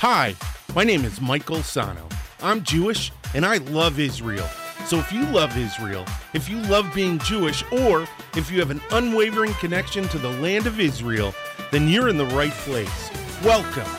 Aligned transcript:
Hi, 0.00 0.36
my 0.74 0.84
name 0.84 1.06
is 1.06 1.22
Michael 1.22 1.62
Sano. 1.62 2.06
I'm 2.42 2.62
Jewish 2.62 3.12
and 3.34 3.46
I 3.46 3.56
love 3.56 3.98
Israel. 3.98 4.46
So 4.84 4.98
if 4.98 5.10
you 5.10 5.24
love 5.24 5.56
Israel, 5.56 6.04
if 6.34 6.50
you 6.50 6.60
love 6.64 6.92
being 6.94 7.18
Jewish, 7.20 7.64
or 7.72 8.06
if 8.36 8.50
you 8.50 8.60
have 8.60 8.70
an 8.70 8.82
unwavering 8.90 9.54
connection 9.54 10.06
to 10.08 10.18
the 10.18 10.28
land 10.32 10.66
of 10.66 10.80
Israel, 10.80 11.34
then 11.72 11.88
you're 11.88 12.10
in 12.10 12.18
the 12.18 12.26
right 12.26 12.52
place. 12.52 13.10
Welcome 13.42 13.90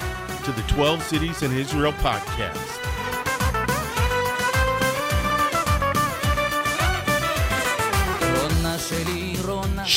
to 0.44 0.52
the 0.52 0.62
12 0.68 1.02
Cities 1.02 1.42
in 1.42 1.52
Israel 1.52 1.94
podcast. 1.94 2.67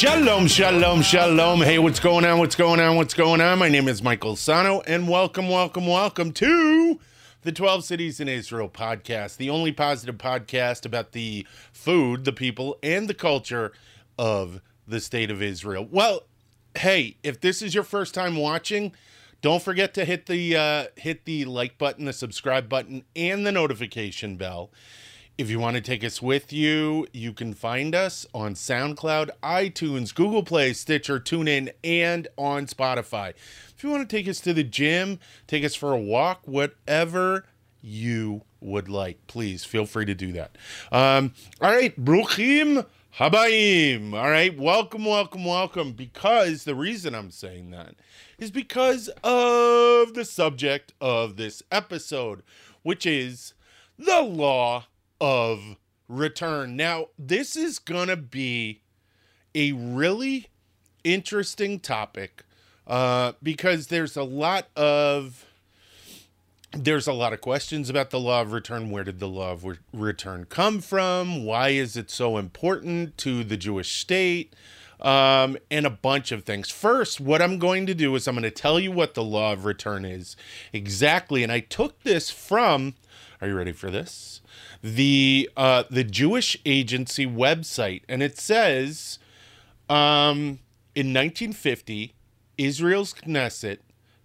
Shalom, 0.00 0.46
shalom, 0.46 1.02
shalom. 1.02 1.60
Hey, 1.60 1.78
what's 1.78 2.00
going 2.00 2.24
on? 2.24 2.38
What's 2.38 2.54
going 2.54 2.80
on? 2.80 2.96
What's 2.96 3.12
going 3.12 3.42
on? 3.42 3.58
My 3.58 3.68
name 3.68 3.86
is 3.86 4.02
Michael 4.02 4.34
Sano, 4.34 4.80
and 4.86 5.06
welcome, 5.06 5.50
welcome, 5.50 5.86
welcome 5.86 6.32
to 6.32 6.98
the 7.42 7.52
12 7.52 7.84
Cities 7.84 8.18
in 8.18 8.26
Israel 8.26 8.70
podcast, 8.70 9.36
the 9.36 9.50
only 9.50 9.72
positive 9.72 10.16
podcast 10.16 10.86
about 10.86 11.12
the 11.12 11.46
food, 11.70 12.24
the 12.24 12.32
people, 12.32 12.78
and 12.82 13.08
the 13.08 13.14
culture 13.14 13.72
of 14.18 14.62
the 14.88 15.00
state 15.00 15.30
of 15.30 15.42
Israel. 15.42 15.86
Well, 15.90 16.22
hey, 16.78 17.18
if 17.22 17.42
this 17.42 17.60
is 17.60 17.74
your 17.74 17.84
first 17.84 18.14
time 18.14 18.36
watching, 18.36 18.94
don't 19.42 19.62
forget 19.62 19.92
to 19.92 20.06
hit 20.06 20.24
the 20.24 20.56
uh, 20.56 20.86
hit 20.96 21.26
the 21.26 21.44
like 21.44 21.76
button, 21.76 22.06
the 22.06 22.14
subscribe 22.14 22.70
button, 22.70 23.04
and 23.14 23.46
the 23.46 23.52
notification 23.52 24.38
bell. 24.38 24.70
If 25.40 25.48
you 25.48 25.58
want 25.58 25.76
to 25.76 25.80
take 25.80 26.04
us 26.04 26.20
with 26.20 26.52
you, 26.52 27.06
you 27.14 27.32
can 27.32 27.54
find 27.54 27.94
us 27.94 28.26
on 28.34 28.52
SoundCloud, 28.52 29.30
iTunes, 29.42 30.14
Google 30.14 30.42
Play, 30.42 30.74
Stitcher, 30.74 31.18
TuneIn, 31.18 31.70
and 31.82 32.28
on 32.36 32.66
Spotify. 32.66 33.30
If 33.30 33.82
you 33.82 33.88
want 33.88 34.06
to 34.06 34.16
take 34.16 34.28
us 34.28 34.38
to 34.40 34.52
the 34.52 34.62
gym, 34.62 35.18
take 35.46 35.64
us 35.64 35.74
for 35.74 35.94
a 35.94 35.98
walk, 35.98 36.42
whatever 36.44 37.46
you 37.80 38.42
would 38.60 38.90
like, 38.90 39.26
please 39.28 39.64
feel 39.64 39.86
free 39.86 40.04
to 40.04 40.14
do 40.14 40.30
that. 40.32 40.58
Um, 40.92 41.32
all 41.62 41.72
right, 41.72 41.98
Bruchim 41.98 42.84
Habayim. 43.16 44.12
All 44.12 44.30
right, 44.30 44.54
welcome, 44.58 45.06
welcome, 45.06 45.46
welcome. 45.46 45.92
Because 45.92 46.64
the 46.64 46.74
reason 46.74 47.14
I'm 47.14 47.30
saying 47.30 47.70
that 47.70 47.94
is 48.36 48.50
because 48.50 49.08
of 49.24 50.12
the 50.12 50.26
subject 50.26 50.92
of 51.00 51.38
this 51.38 51.62
episode, 51.72 52.42
which 52.82 53.06
is 53.06 53.54
the 53.98 54.20
law 54.20 54.84
of 55.20 55.76
return. 56.08 56.76
Now, 56.76 57.06
this 57.18 57.56
is 57.56 57.78
going 57.78 58.08
to 58.08 58.16
be 58.16 58.80
a 59.54 59.72
really 59.72 60.48
interesting 61.04 61.80
topic 61.80 62.44
uh, 62.86 63.32
because 63.42 63.86
there's 63.86 64.16
a 64.16 64.22
lot 64.22 64.68
of 64.76 65.46
there's 66.72 67.08
a 67.08 67.12
lot 67.12 67.32
of 67.32 67.40
questions 67.40 67.90
about 67.90 68.10
the 68.10 68.20
law 68.20 68.42
of 68.42 68.52
return. 68.52 68.90
Where 68.90 69.02
did 69.02 69.18
the 69.18 69.28
law 69.28 69.52
of 69.52 69.64
re- 69.64 69.78
return 69.92 70.46
come 70.48 70.80
from? 70.80 71.44
Why 71.44 71.70
is 71.70 71.96
it 71.96 72.10
so 72.10 72.36
important 72.36 73.18
to 73.18 73.42
the 73.42 73.56
Jewish 73.56 73.96
state? 73.96 74.54
Um, 75.00 75.56
and 75.70 75.86
a 75.86 75.90
bunch 75.90 76.30
of 76.30 76.44
things. 76.44 76.70
First, 76.70 77.20
what 77.20 77.40
I'm 77.40 77.58
going 77.58 77.86
to 77.86 77.94
do 77.94 78.14
is 78.14 78.28
I'm 78.28 78.34
going 78.34 78.42
to 78.42 78.50
tell 78.50 78.78
you 78.78 78.92
what 78.92 79.14
the 79.14 79.24
law 79.24 79.52
of 79.52 79.64
return 79.64 80.04
is 80.04 80.36
exactly. 80.74 81.42
And 81.42 81.50
I 81.50 81.60
took 81.60 82.02
this 82.02 82.30
from, 82.30 82.94
are 83.40 83.48
you 83.48 83.56
ready 83.56 83.72
for 83.72 83.90
this? 83.90 84.42
The 84.82 85.50
uh, 85.56 85.84
the 85.90 86.04
Jewish 86.04 86.56
Agency 86.64 87.26
website, 87.26 88.02
and 88.08 88.22
it 88.22 88.38
says, 88.38 89.18
um, 89.88 90.60
in 90.94 91.12
1950, 91.12 92.14
Israel's 92.56 93.12
Knesset 93.12 93.78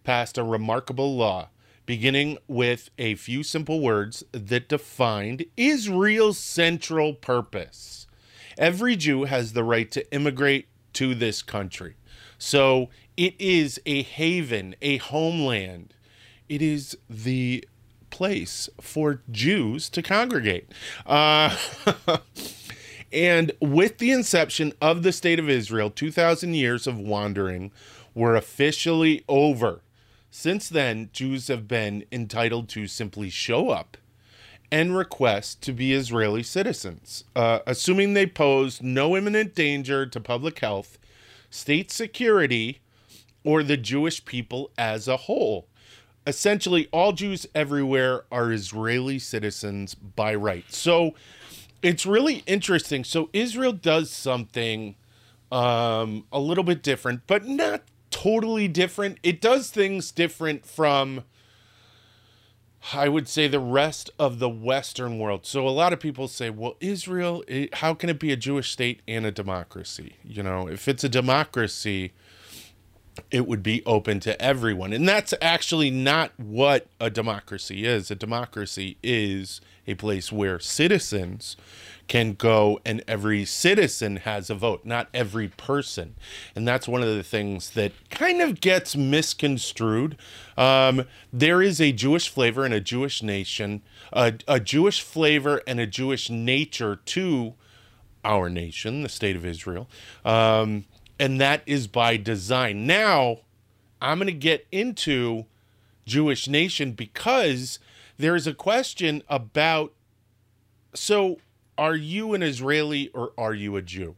passed 0.04 0.38
a 0.38 0.44
remarkable 0.44 1.16
law 1.16 1.50
beginning 1.86 2.38
with 2.48 2.90
a 2.98 3.16
few 3.16 3.44
simple 3.44 3.80
words 3.80 4.24
that 4.32 4.70
defined 4.70 5.46
Israel's 5.58 6.38
central 6.38 7.14
purpose. 7.14 8.08
Every 8.58 8.96
Jew 8.96 9.26
has 9.26 9.54
the 9.54 9.64
right 9.64 9.92
to 9.92 10.12
immigrate 10.14 10.68
to 10.94 11.14
this 11.14 11.42
country. 11.42 11.96
So 12.38 12.90
it 13.18 13.36
is 13.40 13.80
a 13.86 14.02
haven, 14.02 14.76
a 14.82 14.98
homeland. 14.98 15.94
It 16.48 16.62
is 16.62 16.98
the 17.10 17.66
place 18.16 18.70
for 18.80 19.22
Jews 19.30 19.90
to 19.90 20.02
congregate. 20.02 20.72
Uh, 21.06 21.54
and 23.12 23.52
with 23.60 23.98
the 23.98 24.12
inception 24.14 24.72
of 24.80 25.04
the 25.04 25.12
state 25.12 25.38
of 25.38 25.50
Israel, 25.50 25.90
2,000 25.90 26.54
years 26.54 26.88
of 26.88 26.98
wandering 26.98 27.74
were 28.14 28.38
officially 28.38 29.26
over. 29.28 29.82
Since 30.32 30.70
then, 30.70 31.10
Jews 31.12 31.50
have 31.50 31.68
been 31.68 32.06
entitled 32.10 32.70
to 32.70 32.88
simply 32.88 33.30
show 33.30 33.70
up 33.70 33.98
and 34.72 34.96
request 34.96 35.62
to 35.64 35.74
be 35.74 35.92
Israeli 35.92 36.42
citizens, 36.42 37.26
uh, 37.36 37.60
assuming 37.68 38.14
they 38.14 38.26
pose 38.26 38.82
no 38.82 39.18
imminent 39.18 39.54
danger 39.54 40.06
to 40.06 40.22
public 40.22 40.60
health, 40.60 40.98
state 41.50 41.92
security, 41.92 42.80
or 43.44 43.62
the 43.62 43.76
Jewish 43.76 44.24
people 44.24 44.72
as 44.78 45.10
a 45.10 45.18
whole. 45.18 45.68
Essentially, 46.28 46.88
all 46.92 47.12
Jews 47.12 47.46
everywhere 47.54 48.24
are 48.32 48.52
Israeli 48.52 49.20
citizens 49.20 49.94
by 49.94 50.34
right. 50.34 50.66
So 50.70 51.14
it's 51.82 52.06
really 52.06 52.44
interesting. 52.48 53.04
So 53.04 53.30
Israel 53.32 53.74
does 53.74 54.10
something 54.10 54.96
um, 55.52 56.26
a 56.32 56.40
little 56.40 56.64
bit 56.64 56.82
different, 56.82 57.22
but 57.28 57.46
not 57.46 57.84
totally 58.10 58.68
different. 58.68 59.20
It 59.22 59.40
does 59.40 59.70
things 59.70 60.12
different 60.12 60.66
from, 60.66 61.24
I 62.94 63.08
would 63.08 63.28
say, 63.28 63.48
the 63.48 63.60
rest 63.60 64.10
of 64.18 64.40
the 64.40 64.50
Western 64.50 65.20
world. 65.20 65.46
So 65.46 65.68
a 65.68 65.70
lot 65.70 65.94
of 65.94 66.00
people 66.00 66.28
say, 66.28 66.50
well, 66.50 66.76
Israel, 66.80 67.44
how 67.74 67.94
can 67.94 68.10
it 68.10 68.20
be 68.20 68.32
a 68.32 68.38
Jewish 68.38 68.72
state 68.72 69.02
and 69.08 69.26
a 69.26 69.32
democracy? 69.32 70.16
You 70.24 70.42
know, 70.42 70.68
if 70.68 70.88
it's 70.88 71.04
a 71.04 71.10
democracy, 71.10 72.14
it 73.32 73.48
would 73.48 73.64
be 73.64 73.84
open 73.86 74.20
to 74.22 74.42
everyone. 74.42 74.94
And 74.94 75.08
that's 75.08 75.34
actually 75.42 75.92
not 75.92 76.32
what 76.38 76.88
a 77.00 77.10
democracy 77.10 77.86
is. 77.86 78.12
A 78.12 78.16
democracy 78.16 78.98
is 79.04 79.62
a 79.88 79.96
place 79.96 80.32
where 80.32 80.60
citizens 80.60 81.56
can 82.08 82.34
go 82.34 82.80
and 82.86 83.04
every 83.08 83.46
citizen 83.46 84.18
has 84.18 84.50
a 84.50 84.56
vote, 84.56 84.86
not 84.86 85.08
every 85.14 85.48
person. 85.48 86.16
And 86.56 86.68
that's 86.68 86.88
one 86.88 87.02
of 87.02 87.16
the 87.16 87.24
things 87.24 87.72
that 87.72 87.92
kind 88.10 88.42
of 88.42 88.62
gets 88.62 88.96
misconstrued. 88.96 90.18
Um, 90.58 91.06
there 91.34 91.62
is 91.62 91.82
a 91.82 91.92
Jewish 91.92 92.30
flavor 92.30 92.64
and 92.64 92.74
a 92.74 92.82
Jewish 92.82 93.24
nation, 93.24 93.82
a, 94.14 94.34
a 94.48 94.60
Jewish 94.60 95.02
flavor 95.02 95.62
and 95.66 95.80
a 95.80 95.88
Jewish 95.88 96.30
nature 96.30 96.98
to 97.06 97.54
our 98.24 98.50
nation, 98.50 99.04
the 99.04 99.10
state 99.10 99.36
of 99.36 99.46
Israel. 99.46 99.88
Um, 100.24 100.86
and 101.20 101.40
that 101.40 101.62
is 101.66 101.88
by 101.88 102.18
design. 102.18 102.86
Now, 102.86 103.40
I'm 104.02 104.20
going 104.20 104.28
to 104.28 104.34
get 104.34 104.68
into 104.72 105.46
Jewish 106.06 106.48
nation 106.48 106.92
because 106.92 107.80
there's 108.18 108.48
a 108.48 108.54
question 108.54 109.24
about 109.30 109.94
so 110.94 111.40
are 111.78 111.96
you 111.96 112.34
an 112.34 112.42
Israeli 112.42 113.10
or 113.10 113.32
are 113.38 113.54
you 113.54 113.76
a 113.76 113.82
Jew? 113.82 114.16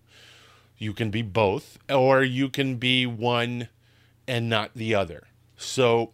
You 0.78 0.94
can 0.94 1.09
be 1.09 1.24
both, 1.24 1.80
or 1.90 2.22
you 2.22 2.50
can 2.50 2.75
be 2.75 3.08
one 3.08 3.69
and 4.28 4.47
not 4.47 4.75
the 4.75 4.94
other. 4.94 5.28
So, 5.56 6.12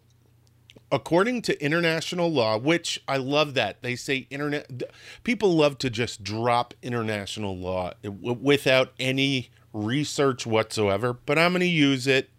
according 0.90 1.42
to 1.42 1.62
international 1.62 2.32
law, 2.32 2.56
which 2.56 3.02
I 3.06 3.18
love 3.18 3.52
that 3.54 3.82
they 3.82 3.94
say 3.94 4.26
internet, 4.30 4.84
people 5.22 5.54
love 5.54 5.76
to 5.78 5.90
just 5.90 6.24
drop 6.24 6.72
international 6.82 7.56
law 7.58 7.92
without 8.02 8.92
any 8.98 9.50
research 9.74 10.46
whatsoever, 10.46 11.12
but 11.12 11.38
I'm 11.38 11.52
going 11.52 11.60
to 11.60 11.66
use 11.66 12.06
it 12.06 12.30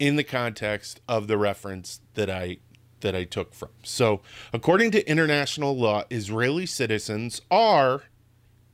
in 0.00 0.16
the 0.16 0.24
context 0.24 1.00
of 1.06 1.28
the 1.28 1.38
reference 1.38 2.00
that 2.14 2.28
I 2.28 2.58
that 3.00 3.14
I 3.14 3.24
took 3.24 3.54
from. 3.54 3.68
So, 3.84 4.22
according 4.52 4.90
to 4.92 5.08
international 5.08 5.76
law, 5.76 6.04
Israeli 6.10 6.66
citizens 6.66 7.42
are 7.50 8.04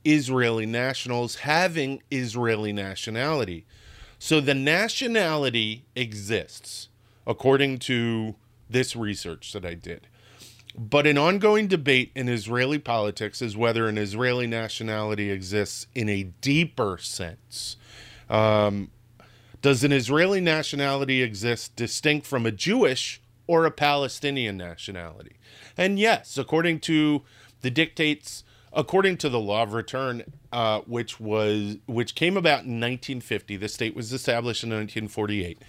Israeli 0.05 0.65
nationals 0.65 1.35
having 1.35 2.01
Israeli 2.11 2.73
nationality. 2.73 3.65
So 4.19 4.39
the 4.39 4.53
nationality 4.53 5.85
exists 5.95 6.89
according 7.25 7.79
to 7.79 8.35
this 8.69 8.95
research 8.95 9.53
that 9.53 9.65
I 9.65 9.73
did. 9.73 10.07
But 10.75 11.05
an 11.05 11.17
ongoing 11.17 11.67
debate 11.67 12.11
in 12.15 12.27
Israeli 12.27 12.79
politics 12.79 13.41
is 13.41 13.55
whether 13.55 13.87
an 13.87 13.97
Israeli 13.97 14.47
nationality 14.47 15.29
exists 15.29 15.87
in 15.93 16.09
a 16.09 16.23
deeper 16.23 16.97
sense. 16.99 17.77
Um, 18.29 18.89
does 19.61 19.83
an 19.83 19.91
Israeli 19.91 20.41
nationality 20.41 21.21
exist 21.21 21.75
distinct 21.75 22.25
from 22.25 22.45
a 22.45 22.51
Jewish 22.51 23.21
or 23.45 23.65
a 23.65 23.71
Palestinian 23.71 24.57
nationality? 24.57 25.35
And 25.77 25.99
yes, 25.99 26.37
according 26.37 26.79
to 26.81 27.21
the 27.61 27.69
dictates 27.69 28.43
according 28.73 29.17
to 29.17 29.29
the 29.29 29.39
law 29.39 29.63
of 29.63 29.73
return, 29.73 30.23
uh, 30.51 30.81
which 30.81 31.19
was 31.19 31.77
which 31.85 32.15
came 32.15 32.35
about 32.35 32.65
in 32.65 32.79
1950. 32.79 33.57
The 33.57 33.69
state 33.69 33.95
was 33.95 34.11
established 34.11 34.63
in 34.63 34.69
1948, 34.69 35.61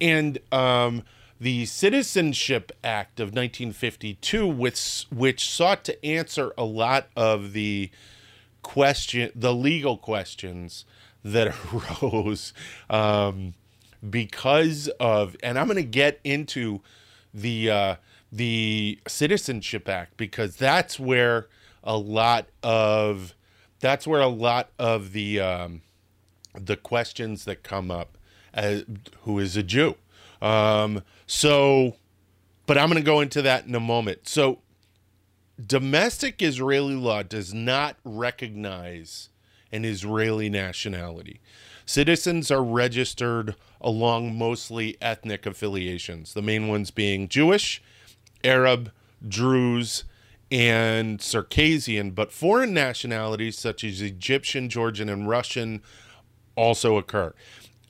and 0.00 0.38
um, 0.52 1.02
the 1.40 1.66
Citizenship 1.66 2.72
Act 2.82 3.20
of 3.20 3.28
1952, 3.28 4.46
which 4.46 5.06
which 5.10 5.50
sought 5.50 5.84
to 5.84 6.04
answer 6.04 6.52
a 6.56 6.64
lot 6.64 7.08
of 7.16 7.52
the 7.52 7.90
question, 8.62 9.30
the 9.34 9.54
legal 9.54 9.96
questions 9.96 10.84
that 11.22 11.54
arose 12.02 12.52
um, 12.88 13.54
because 14.08 14.88
of, 15.00 15.36
and 15.42 15.58
I'm 15.58 15.66
going 15.66 15.76
to 15.76 15.82
get 15.82 16.20
into 16.24 16.80
the 17.34 17.70
uh, 17.70 17.96
the 18.32 18.98
Citizenship 19.06 19.88
Act 19.88 20.16
because 20.16 20.56
that's 20.56 20.98
where 20.98 21.48
a 21.84 21.96
lot 21.96 22.46
of 22.62 23.34
that's 23.80 24.06
where 24.06 24.20
a 24.20 24.28
lot 24.28 24.70
of 24.78 25.12
the 25.12 25.40
um, 25.40 25.82
the 26.54 26.76
questions 26.76 27.44
that 27.44 27.62
come 27.62 27.90
up 27.90 28.16
as 28.54 28.84
who 29.22 29.38
is 29.38 29.56
a 29.56 29.62
Jew. 29.62 29.96
Um, 30.40 31.02
so, 31.26 31.96
but 32.66 32.78
I'm 32.78 32.88
going 32.88 33.02
to 33.02 33.06
go 33.06 33.20
into 33.20 33.42
that 33.42 33.66
in 33.66 33.74
a 33.74 33.80
moment. 33.80 34.28
So, 34.28 34.60
domestic 35.64 36.42
Israeli 36.42 36.94
law 36.94 37.22
does 37.22 37.52
not 37.52 37.96
recognize 38.04 39.30
an 39.72 39.84
Israeli 39.84 40.48
nationality. 40.48 41.40
Citizens 41.84 42.50
are 42.50 42.64
registered 42.64 43.54
along 43.80 44.36
mostly 44.36 44.96
ethnic 45.00 45.46
affiliations, 45.46 46.34
the 46.34 46.42
main 46.42 46.68
ones 46.68 46.90
being 46.90 47.28
Jewish, 47.28 47.82
Arab, 48.42 48.90
Druze, 49.26 50.04
and 50.50 51.20
Circassian, 51.20 52.10
but 52.10 52.32
foreign 52.32 52.72
nationalities 52.72 53.58
such 53.58 53.82
as 53.84 54.00
Egyptian, 54.00 54.68
Georgian, 54.68 55.08
and 55.08 55.28
Russian 55.28 55.82
also 56.56 56.96
occur. 56.96 57.34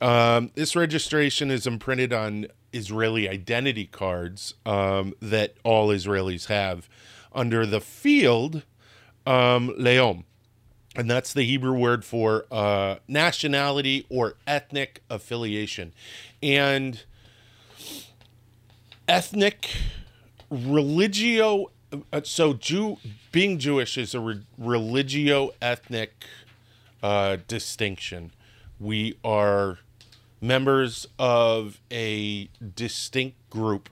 Um, 0.01 0.51
this 0.55 0.75
registration 0.75 1.49
is 1.49 1.65
imprinted 1.65 2.13
on 2.13 2.47
Israeli 2.77 3.27
identity 3.27 3.85
cards 3.85 4.53
um, 4.65 5.13
that 5.21 5.55
all 5.63 5.89
Israelis 5.89 6.47
have 6.47 6.87
under 7.33 7.65
the 7.65 7.81
field 7.81 8.63
um, 9.25 9.69
leom. 9.77 10.23
And 10.95 11.09
that's 11.09 11.33
the 11.33 11.43
Hebrew 11.43 11.77
word 11.77 12.05
for 12.05 12.45
uh, 12.51 12.95
nationality 13.07 14.05
or 14.09 14.35
ethnic 14.47 15.03
affiliation. 15.09 15.93
And 16.41 17.03
ethnic 19.07 19.69
religio 20.49 21.71
uh, 22.11 22.21
so 22.23 22.53
Jew 22.53 22.97
being 23.31 23.59
Jewish 23.59 23.97
is 23.97 24.13
a 24.13 24.19
re- 24.19 24.41
religio 24.57 25.51
ethnic 25.61 26.25
uh, 27.01 27.37
distinction. 27.47 28.31
We 28.79 29.17
are 29.23 29.79
members 30.41 31.07
of 31.17 31.81
a 31.91 32.49
distinct 32.75 33.37
group 33.49 33.89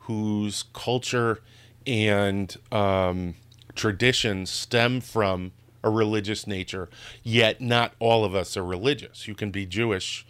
whose 0.00 0.64
culture 0.72 1.40
and 1.86 2.56
um, 2.72 3.34
traditions 3.74 4.50
stem 4.50 5.00
from 5.00 5.52
a 5.82 5.90
religious 5.90 6.46
nature. 6.46 6.88
Yet 7.22 7.60
not 7.60 7.94
all 7.98 8.24
of 8.24 8.34
us 8.34 8.56
are 8.56 8.64
religious. 8.64 9.28
You 9.28 9.34
can 9.34 9.50
be 9.50 9.66
Jewish 9.66 10.26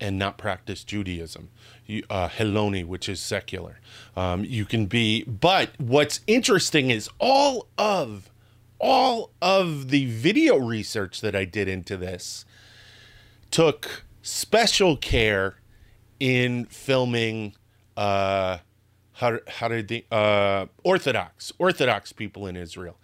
and 0.00 0.18
not 0.18 0.38
practice 0.38 0.84
Judaism 0.84 1.48
uh, 2.10 2.28
Heloni, 2.28 2.84
which 2.84 3.08
is 3.08 3.20
secular. 3.20 3.80
Um, 4.16 4.44
you 4.44 4.64
can 4.64 4.86
be, 4.86 5.24
but 5.24 5.70
what's 5.78 6.20
interesting 6.26 6.90
is 6.90 7.08
all 7.18 7.66
of 7.76 8.30
all 8.80 9.30
of 9.42 9.90
the 9.90 10.06
video 10.06 10.56
research 10.56 11.20
that 11.20 11.34
I 11.34 11.44
did 11.44 11.66
into 11.68 11.96
this 11.96 12.44
took 13.50 14.04
special 14.28 14.96
care 14.96 15.56
in 16.20 16.66
filming 16.66 17.54
uh, 17.96 18.58
how 19.12 19.38
how 19.48 19.68
did 19.68 19.88
the 19.88 20.04
uh, 20.12 20.66
Orthodox 20.84 21.52
Orthodox 21.58 22.12
people 22.12 22.46
in 22.46 22.56
Israel, 22.56 22.98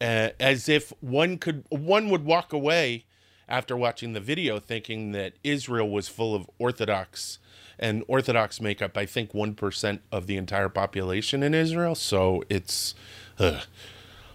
uh, 0.00 0.30
as 0.40 0.68
if 0.68 0.92
one 1.00 1.38
could 1.38 1.64
one 1.68 2.08
would 2.08 2.24
walk 2.24 2.52
away 2.52 3.04
after 3.48 3.76
watching 3.76 4.14
the 4.14 4.20
video 4.20 4.58
thinking 4.58 5.12
that 5.12 5.34
Israel 5.44 5.90
was 5.90 6.08
full 6.08 6.34
of 6.34 6.48
Orthodox 6.58 7.38
and 7.78 8.02
Orthodox 8.08 8.60
make 8.60 8.80
up, 8.80 8.96
I 8.96 9.04
think, 9.04 9.32
1% 9.32 9.98
of 10.12 10.26
the 10.26 10.36
entire 10.36 10.68
population 10.68 11.42
in 11.42 11.52
Israel. 11.54 11.94
So 11.94 12.42
it's 12.48 12.94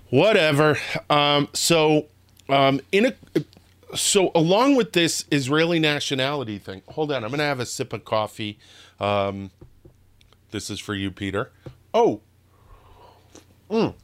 whatever. 0.09 0.77
Um, 1.09 1.47
so, 1.53 2.05
um, 2.49 2.81
in 2.91 3.07
a. 3.07 3.13
So, 3.95 4.31
along 4.35 4.75
with 4.75 4.93
this 4.93 5.25
Israeli 5.31 5.79
nationality 5.79 6.59
thing, 6.59 6.83
hold 6.89 7.11
on, 7.11 7.23
I'm 7.23 7.31
to 7.31 7.37
have 7.43 7.59
a 7.59 7.65
sip 7.65 7.91
of 7.91 8.05
coffee. 8.05 8.59
Um, 8.99 9.51
this 10.51 10.69
is 10.69 10.79
for 10.79 10.93
you, 10.93 11.09
Peter. 11.09 11.51
Oh, 11.93 12.21
mm, 13.69 13.95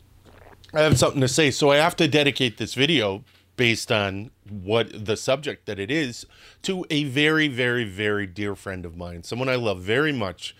I 0.74 0.82
have 0.82 0.98
something 0.98 1.22
to 1.22 1.28
say. 1.28 1.52
So, 1.52 1.70
I 1.72 1.78
have 1.78 1.96
to 1.98 2.08
dedicate 2.08 2.58
this 2.58 2.74
video 2.74 3.24
based 3.58 3.92
on 3.92 4.32
what 4.50 5.06
the 5.06 5.16
subject 5.16 5.66
that 5.66 5.80
it 5.80 5.90
is 5.90 6.26
to 6.64 6.86
a 6.90 7.06
very, 7.06 7.48
very, 7.48 7.84
very 7.84 8.28
dear 8.28 8.56
friend 8.56 8.86
of 8.86 8.98
mine, 8.98 9.24
someone 9.24 9.50
I 9.50 9.56
love 9.56 9.82
very 9.82 10.12
much, 10.12 10.56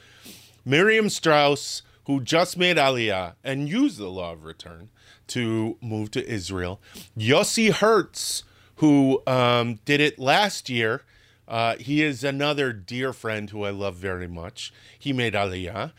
Miriam 0.64 1.10
Strauss, 1.10 1.82
who 2.06 2.22
just 2.22 2.58
made 2.58 2.78
Aliyah 2.78 3.34
and 3.44 3.68
used 3.68 3.98
the 3.98 4.08
law 4.08 4.34
of 4.34 4.44
return 4.44 4.90
to 5.28 5.78
move 5.82 6.12
to 6.12 6.28
Israel. 6.28 6.80
Yossi 7.18 7.72
Hertz, 7.72 8.44
who 8.78 9.22
um, 9.28 9.80
did 9.86 10.02
it 10.02 10.20
last 10.20 10.70
year. 10.70 11.04
Uh, 11.48 11.76
he 11.78 12.02
is 12.02 12.24
another 12.24 12.74
dear 12.74 13.14
friend 13.14 13.50
who 13.50 13.64
I 13.64 13.70
love 13.70 13.96
very 13.96 14.28
much. 14.28 14.74
He 14.98 15.14
made 15.14 15.34
Aliyah. 15.34 15.92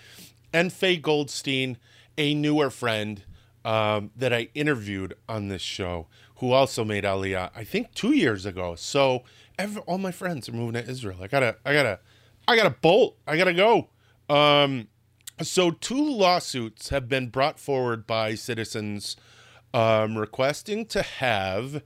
And 0.53 0.73
Faye 0.73 0.97
Goldstein, 0.97 1.79
a 2.19 2.35
newer 2.35 2.71
friend 2.71 3.23
um, 3.65 4.11
that 4.17 4.33
I 4.33 4.49
interviewed 4.55 5.15
on 5.29 5.49
this 5.49 5.63
show 5.63 6.07
who 6.37 6.53
also 6.53 6.85
made 6.85 7.05
Aliyah, 7.05 7.51
I 7.55 7.65
think 7.65 7.95
two 7.95 8.13
years 8.13 8.45
ago. 8.45 8.75
So 8.75 9.23
every, 9.59 9.83
all 9.83 9.99
my 9.99 10.13
friends 10.13 10.49
are 10.49 10.53
moving 10.53 10.75
to 10.75 10.89
Israel. 10.89 11.19
I 11.23 11.29
gotta, 11.29 11.57
I 11.65 11.73
gotta, 11.73 11.99
I 12.47 12.57
gotta 12.57 12.71
bolt. 12.71 13.17
I 13.27 13.37
gotta 13.37 13.55
go. 13.55 13.89
Um, 14.29 14.89
so 15.43 15.71
two 15.71 16.11
lawsuits 16.11 16.91
have 16.91 17.09
been 17.09 17.29
brought 17.29 17.59
forward 17.59 18.07
by 18.07 18.35
citizens 18.35 19.17
um, 19.73 20.17
requesting 20.17 20.87
to 20.87 21.03
have 21.03 21.83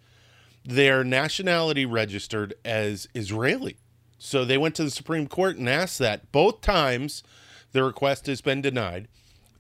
their 0.65 1.05
nationality 1.05 1.87
registered 1.87 2.55
as 2.65 3.09
Israeli. 3.15 3.77
So 4.19 4.45
they 4.45 4.59
went 4.59 4.75
to 4.77 4.85
the 4.85 4.91
Supreme 4.91 5.27
Court 5.27 5.57
and 5.57 5.69
asked 5.69 5.99
that. 5.99 6.31
Both 6.31 6.61
times 6.61 7.23
the 7.73 7.83
request 7.83 8.27
has 8.27 8.41
been 8.41 8.61
denied. 8.61 9.09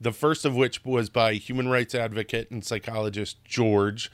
The 0.01 0.13
first 0.13 0.45
of 0.45 0.55
which 0.55 0.85
was 0.85 1.11
by 1.11 1.35
human 1.35 1.69
rights 1.69 1.95
advocate 1.95 2.51
and 2.51 2.65
psychologist 2.65 3.43
George 3.45 4.11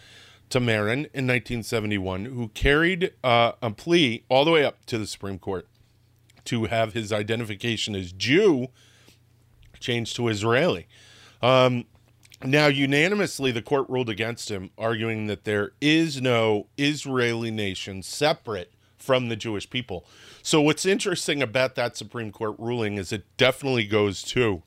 Tamarin 0.50 1.06
in 1.12 1.26
1971, 1.26 2.26
who 2.26 2.48
carried 2.48 3.12
uh, 3.24 3.52
a 3.60 3.70
plea 3.70 4.24
all 4.28 4.44
the 4.44 4.50
way 4.50 4.64
up 4.64 4.84
to 4.86 4.98
the 4.98 5.06
Supreme 5.06 5.38
Court 5.38 5.66
to 6.44 6.66
have 6.66 6.92
his 6.92 7.12
identification 7.12 7.96
as 7.96 8.12
Jew 8.12 8.68
changed 9.80 10.16
to 10.16 10.28
Israeli. 10.28 10.86
Um, 11.42 11.84
now, 12.44 12.66
unanimously, 12.66 13.50
the 13.50 13.62
court 13.62 13.88
ruled 13.88 14.10
against 14.10 14.50
him, 14.50 14.70
arguing 14.76 15.26
that 15.26 15.44
there 15.44 15.72
is 15.80 16.20
no 16.20 16.66
Israeli 16.76 17.50
nation 17.50 18.02
separate 18.02 18.72
from 18.98 19.28
the 19.28 19.36
Jewish 19.36 19.70
people. 19.70 20.04
So, 20.42 20.60
what's 20.60 20.84
interesting 20.84 21.42
about 21.42 21.76
that 21.76 21.96
Supreme 21.96 22.30
Court 22.30 22.56
ruling 22.58 22.98
is 22.98 23.12
it 23.12 23.24
definitely 23.36 23.86
goes 23.86 24.22
to 24.24 24.62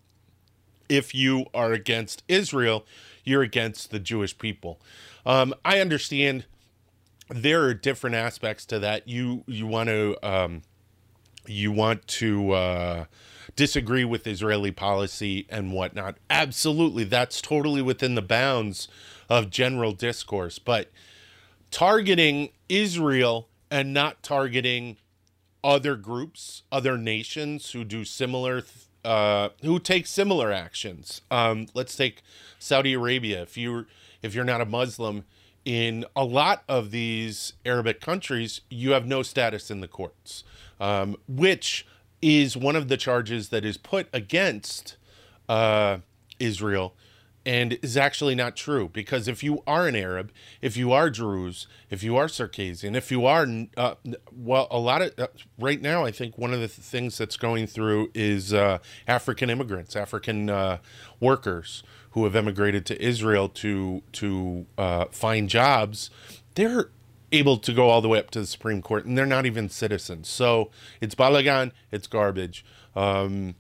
if 0.90 1.14
you 1.14 1.46
are 1.54 1.72
against 1.72 2.24
Israel, 2.28 2.86
you're 3.24 3.44
against 3.44 3.92
the 3.92 4.00
Jewish 4.00 4.38
people. 4.38 4.82
Um, 5.26 5.54
I 5.64 5.80
understand 5.80 6.46
there 7.30 7.64
are 7.64 7.76
different 7.76 8.16
aspects 8.16 8.66
to 8.68 8.80
that. 8.80 9.08
You 9.08 9.44
you 9.46 9.68
want 9.68 9.90
to 9.90 10.18
um, 10.24 10.64
you 11.46 11.72
want 11.72 12.08
to 12.08 12.52
uh, 12.52 13.06
disagree 13.60 14.06
with 14.06 14.26
Israeli 14.26 14.72
policy 14.72 15.46
and 15.50 15.74
whatnot. 15.74 16.16
Absolutely, 16.30 17.04
that's 17.04 17.42
totally 17.42 17.82
within 17.82 18.16
the 18.16 18.22
bounds 18.22 18.88
of 19.28 19.50
general 19.50 19.92
discourse. 19.92 20.60
But 20.60 20.90
targeting 21.70 22.52
Israel 22.70 23.50
and 23.70 23.94
not 23.94 24.24
targeting 24.24 24.96
other 25.62 25.98
groups, 25.98 26.64
other 26.72 26.98
nations 26.98 27.72
who 27.72 27.84
do 27.84 28.06
similar, 28.06 28.64
uh, 29.04 29.50
who 29.62 29.78
take 29.78 30.08
similar 30.08 30.54
actions. 30.54 31.20
Um, 31.30 31.68
let's 31.74 31.98
take 31.98 32.22
Saudi 32.60 32.94
Arabia. 32.94 33.42
If 33.42 33.58
you 33.58 33.88
if 34.22 34.34
you're 34.34 34.46
not 34.46 34.62
a 34.62 34.66
Muslim, 34.66 35.26
in 35.66 36.06
a 36.16 36.24
lot 36.24 36.64
of 36.70 36.92
these 36.92 37.52
Arabic 37.66 38.00
countries, 38.00 38.62
you 38.70 38.92
have 38.92 39.06
no 39.06 39.22
status 39.22 39.70
in 39.70 39.82
the 39.82 39.88
courts, 39.90 40.46
um, 40.80 41.18
which 41.28 41.86
is 42.22 42.58
one 42.58 42.76
of 42.76 42.88
the 42.88 42.98
charges 42.98 43.50
that 43.50 43.66
is 43.66 43.78
put 43.78 44.08
against 44.14 44.98
uh, 45.48 46.00
Israel 46.40 46.96
and 47.46 47.80
is 47.82 47.96
actually 47.98 48.36
not 48.36 48.56
true 48.56 48.90
because 48.90 49.28
if 49.28 49.44
you 49.44 49.64
are 49.66 49.88
an 49.88 49.96
Arab, 49.96 50.32
if 50.62 50.76
you 50.76 50.92
are 50.92 51.10
Druze, 51.10 51.68
if 51.90 52.04
you 52.04 52.18
are 52.18 52.28
Circassian, 52.28 52.96
if 52.96 53.12
you 53.12 53.26
are, 53.26 53.48
uh, 53.78 53.96
well, 54.32 54.68
a 54.70 54.78
lot 54.78 55.02
of, 55.02 55.18
uh, 55.18 55.28
right 55.58 55.82
now, 55.82 56.06
I 56.06 56.12
think 56.12 56.38
one 56.38 56.54
of 56.54 56.60
the 56.60 56.68
th- 56.68 56.80
things 56.80 57.18
that's 57.18 57.38
going 57.38 57.66
through 57.66 58.12
is 58.14 58.54
uh, 58.54 58.80
African 59.08 59.50
immigrants, 59.50 59.96
African 59.96 60.50
uh, 60.50 60.80
workers 61.20 61.82
who 62.12 62.24
have 62.26 62.36
emigrated 62.36 62.86
to 62.88 63.02
Israel 63.02 63.48
to, 63.50 64.04
to 64.14 64.66
uh, 64.78 65.06
find 65.06 65.50
jobs. 65.50 66.10
They're 66.56 66.92
able 67.32 67.58
to 67.58 67.74
go 67.74 67.90
all 67.90 68.02
the 68.02 68.10
way 68.10 68.20
up 68.20 68.32
to 68.32 68.40
the 68.40 68.48
Supreme 68.48 68.82
Court 68.82 69.06
and 69.06 69.18
they're 69.18 69.26
not 69.26 69.46
even 69.46 69.70
citizens. 69.70 70.28
So 70.28 70.72
it's 71.02 71.16
balagan, 71.16 71.72
it's 71.92 72.08
garbage. 72.08 72.66
Um, 72.96 73.56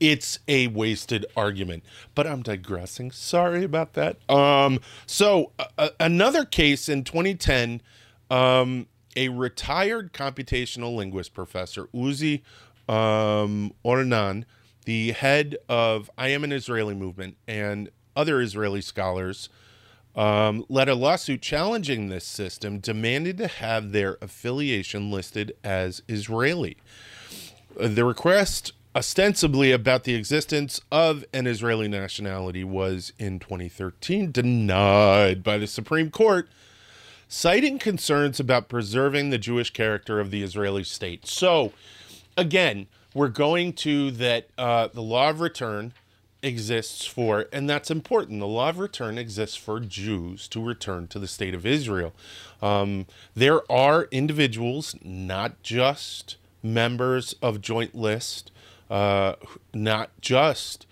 it's 0.00 0.38
a 0.46 0.68
wasted 0.68 1.26
argument. 1.36 1.84
But 2.14 2.26
I'm 2.26 2.42
digressing. 2.42 3.10
Sorry 3.10 3.64
about 3.64 3.94
that. 3.94 4.18
Um, 4.30 4.80
so 5.06 5.52
uh, 5.76 5.90
another 5.98 6.44
case 6.44 6.88
in 6.88 7.04
2010, 7.04 7.82
um, 8.30 8.86
a 9.16 9.28
retired 9.28 10.12
computational 10.12 10.94
linguist 10.94 11.34
professor, 11.34 11.86
Uzi 11.86 12.42
um, 12.88 13.72
Ornan, 13.84 14.44
the 14.84 15.12
head 15.12 15.56
of 15.68 16.10
I 16.16 16.28
Am 16.28 16.44
an 16.44 16.52
Israeli 16.52 16.94
movement 16.94 17.36
and 17.46 17.90
other 18.16 18.40
Israeli 18.40 18.80
scholars, 18.80 19.48
um, 20.18 20.64
led 20.68 20.88
a 20.88 20.96
lawsuit 20.96 21.40
challenging 21.40 22.08
this 22.08 22.24
system, 22.24 22.80
demanded 22.80 23.38
to 23.38 23.46
have 23.46 23.92
their 23.92 24.18
affiliation 24.20 25.12
listed 25.12 25.54
as 25.62 26.02
Israeli. 26.08 26.76
The 27.76 28.04
request 28.04 28.72
ostensibly 28.96 29.70
about 29.70 30.02
the 30.02 30.16
existence 30.16 30.80
of 30.90 31.24
an 31.32 31.46
Israeli 31.46 31.86
nationality 31.86 32.64
was 32.64 33.12
in 33.16 33.38
2013 33.38 34.32
denied 34.32 35.44
by 35.44 35.56
the 35.56 35.68
Supreme 35.68 36.10
Court, 36.10 36.48
citing 37.28 37.78
concerns 37.78 38.40
about 38.40 38.68
preserving 38.68 39.30
the 39.30 39.38
Jewish 39.38 39.70
character 39.70 40.18
of 40.18 40.32
the 40.32 40.42
Israeli 40.42 40.82
state. 40.82 41.28
So, 41.28 41.72
again, 42.36 42.88
we're 43.14 43.28
going 43.28 43.72
to 43.74 44.10
that 44.12 44.48
uh, 44.58 44.88
the 44.88 45.02
law 45.02 45.30
of 45.30 45.40
return 45.40 45.92
exists 46.42 47.04
for, 47.06 47.46
and 47.52 47.68
that's 47.68 47.90
important. 47.90 48.40
The 48.40 48.46
law 48.46 48.70
of 48.70 48.78
return 48.78 49.18
exists 49.18 49.56
for 49.56 49.80
Jews 49.80 50.48
to 50.48 50.62
return 50.62 51.06
to 51.08 51.18
the 51.18 51.26
state 51.26 51.54
of 51.54 51.66
Israel. 51.66 52.12
Um, 52.62 53.06
there 53.34 53.70
are 53.70 54.08
individuals, 54.10 54.96
not 55.02 55.62
just 55.62 56.36
members 56.62 57.34
of 57.42 57.60
Joint 57.60 57.94
List, 57.94 58.50
uh, 58.90 59.34
not 59.74 60.10
just 60.20 60.86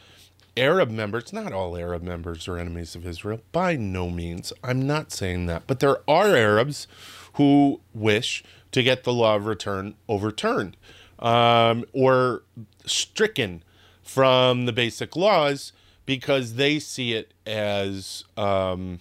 Arab 0.56 0.90
members, 0.90 1.32
not 1.32 1.52
all 1.52 1.76
Arab 1.76 2.02
members 2.02 2.48
are 2.48 2.58
enemies 2.58 2.94
of 2.94 3.06
Israel, 3.06 3.40
by 3.52 3.76
no 3.76 4.10
means. 4.10 4.52
I'm 4.64 4.86
not 4.86 5.12
saying 5.12 5.46
that. 5.46 5.64
But 5.66 5.80
there 5.80 5.98
are 6.08 6.34
Arabs 6.34 6.86
who 7.34 7.80
wish 7.94 8.42
to 8.72 8.82
get 8.82 9.04
the 9.04 9.12
law 9.12 9.36
of 9.36 9.46
return 9.46 9.94
overturned 10.08 10.76
um, 11.18 11.84
or 11.92 12.42
stricken 12.84 13.62
from 14.06 14.66
the 14.66 14.72
basic 14.72 15.16
laws 15.16 15.72
because 16.06 16.54
they 16.54 16.78
see 16.78 17.12
it 17.12 17.34
as 17.44 18.24
um, 18.36 19.00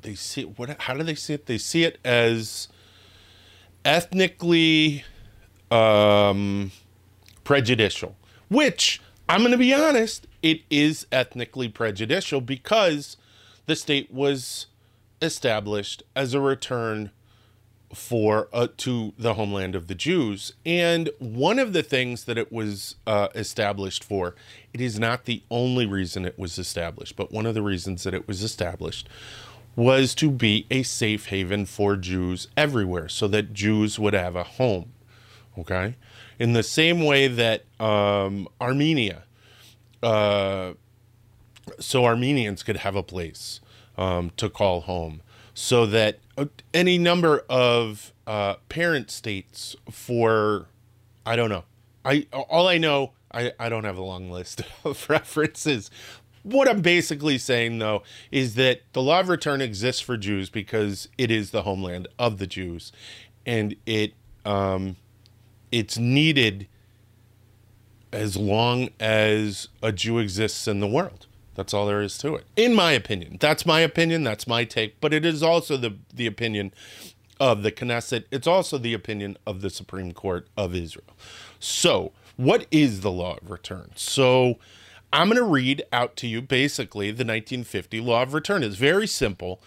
they 0.00 0.14
see 0.14 0.42
what 0.44 0.80
how 0.82 0.94
do 0.94 1.02
they 1.02 1.14
see 1.14 1.34
it? 1.34 1.46
They 1.46 1.58
see 1.58 1.84
it 1.84 1.98
as 2.04 2.68
ethnically 3.84 5.04
um, 5.70 6.70
prejudicial, 7.44 8.14
which 8.48 9.00
I'm 9.28 9.40
going 9.40 9.52
to 9.52 9.58
be 9.58 9.74
honest, 9.74 10.26
it 10.42 10.60
is 10.70 11.06
ethnically 11.10 11.68
prejudicial 11.68 12.40
because 12.40 13.16
the 13.66 13.74
state 13.74 14.12
was 14.12 14.66
established 15.20 16.02
as 16.14 16.34
a 16.34 16.40
return 16.40 17.10
for 17.94 18.48
uh, 18.52 18.68
to 18.76 19.12
the 19.18 19.34
homeland 19.34 19.74
of 19.74 19.86
the 19.86 19.94
Jews. 19.94 20.52
And 20.66 21.10
one 21.18 21.58
of 21.58 21.72
the 21.72 21.82
things 21.82 22.24
that 22.24 22.36
it 22.36 22.52
was 22.52 22.96
uh, 23.06 23.28
established 23.34 24.04
for, 24.04 24.34
it 24.74 24.80
is 24.80 24.98
not 24.98 25.24
the 25.24 25.42
only 25.50 25.86
reason 25.86 26.24
it 26.24 26.38
was 26.38 26.58
established, 26.58 27.16
but 27.16 27.32
one 27.32 27.46
of 27.46 27.54
the 27.54 27.62
reasons 27.62 28.04
that 28.04 28.14
it 28.14 28.28
was 28.28 28.42
established 28.42 29.08
was 29.74 30.14
to 30.16 30.30
be 30.30 30.66
a 30.70 30.82
safe 30.82 31.26
haven 31.26 31.64
for 31.64 31.96
Jews 31.96 32.48
everywhere, 32.56 33.08
so 33.08 33.28
that 33.28 33.52
Jews 33.52 33.98
would 33.98 34.14
have 34.14 34.34
a 34.34 34.44
home. 34.44 34.92
Okay, 35.56 35.94
in 36.38 36.52
the 36.52 36.62
same 36.62 37.04
way 37.04 37.26
that 37.26 37.64
um, 37.80 38.48
Armenia, 38.60 39.24
uh, 40.02 40.74
so 41.80 42.04
Armenians 42.04 42.62
could 42.62 42.78
have 42.78 42.96
a 42.96 43.02
place 43.02 43.60
um, 43.96 44.30
to 44.36 44.48
call 44.48 44.82
home, 44.82 45.20
so 45.54 45.86
that 45.86 46.18
any 46.74 46.98
number 46.98 47.44
of 47.48 48.12
uh, 48.26 48.54
parent 48.68 49.10
states 49.10 49.76
for, 49.90 50.66
I 51.24 51.36
don't 51.36 51.48
know, 51.48 51.64
I 52.04 52.26
all 52.32 52.68
I 52.68 52.78
know, 52.78 53.12
I, 53.32 53.52
I 53.58 53.68
don't 53.68 53.84
have 53.84 53.96
a 53.96 54.02
long 54.02 54.30
list 54.30 54.62
of 54.84 55.08
references. 55.08 55.90
What 56.42 56.68
I'm 56.68 56.80
basically 56.80 57.36
saying, 57.36 57.78
though, 57.78 58.02
is 58.30 58.54
that 58.54 58.80
the 58.92 59.02
law 59.02 59.20
of 59.20 59.28
return 59.28 59.60
exists 59.60 60.00
for 60.00 60.16
Jews 60.16 60.48
because 60.48 61.08
it 61.18 61.30
is 61.30 61.50
the 61.50 61.62
homeland 61.62 62.08
of 62.18 62.38
the 62.38 62.46
Jews, 62.46 62.92
and 63.44 63.76
it 63.84 64.14
um, 64.44 64.96
it's 65.70 65.98
needed 65.98 66.68
as 68.12 68.36
long 68.36 68.88
as 68.98 69.68
a 69.82 69.92
Jew 69.92 70.18
exists 70.18 70.66
in 70.66 70.80
the 70.80 70.86
world. 70.86 71.26
That's 71.58 71.74
all 71.74 71.86
there 71.86 72.00
is 72.00 72.16
to 72.18 72.36
it. 72.36 72.44
In 72.54 72.72
my 72.72 72.92
opinion. 72.92 73.36
That's 73.40 73.66
my 73.66 73.80
opinion, 73.80 74.22
that's 74.22 74.46
my 74.46 74.62
take, 74.62 75.00
but 75.00 75.12
it 75.12 75.24
is 75.24 75.42
also 75.42 75.76
the 75.76 75.96
the 76.14 76.28
opinion 76.28 76.72
of 77.40 77.64
the 77.64 77.72
Knesset. 77.72 78.26
It's 78.30 78.46
also 78.46 78.78
the 78.78 78.94
opinion 78.94 79.36
of 79.44 79.60
the 79.60 79.68
Supreme 79.68 80.12
Court 80.12 80.46
of 80.56 80.72
Israel. 80.72 81.16
So, 81.58 82.12
what 82.36 82.68
is 82.70 83.00
the 83.00 83.10
law 83.10 83.38
of 83.42 83.50
return? 83.50 83.90
So, 83.96 84.60
I'm 85.12 85.26
going 85.30 85.36
to 85.36 85.42
read 85.42 85.82
out 85.92 86.14
to 86.18 86.28
you 86.28 86.40
basically 86.40 87.08
the 87.08 87.24
1950 87.24 88.02
law 88.02 88.22
of 88.22 88.34
return. 88.34 88.62
It's 88.62 88.76
very 88.76 89.08
simple 89.08 89.60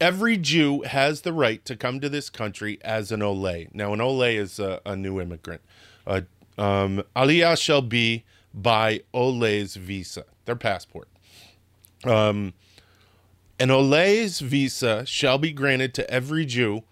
every 0.00 0.36
Jew 0.36 0.82
has 0.82 1.22
the 1.22 1.32
right 1.32 1.64
to 1.64 1.74
come 1.74 1.98
to 1.98 2.08
this 2.08 2.30
country 2.30 2.78
as 2.82 3.10
an 3.10 3.20
Ole. 3.20 3.66
Now, 3.72 3.92
an 3.92 4.00
Ole 4.00 4.22
is 4.22 4.60
a, 4.60 4.80
a 4.86 4.94
new 4.94 5.20
immigrant. 5.20 5.62
Uh, 6.06 6.20
um, 6.56 7.02
Aliyah 7.16 7.60
shall 7.60 7.82
be 7.82 8.22
by 8.54 9.00
Ole's 9.12 9.74
visa, 9.74 10.24
their 10.44 10.54
passport. 10.54 11.08
Um, 12.04 12.54
an 13.58 13.70
Ole's 13.70 14.40
visa 14.40 15.06
shall 15.06 15.38
be 15.38 15.52
granted 15.52 15.94
to 15.94 16.10
every 16.10 16.44
Jew 16.44 16.82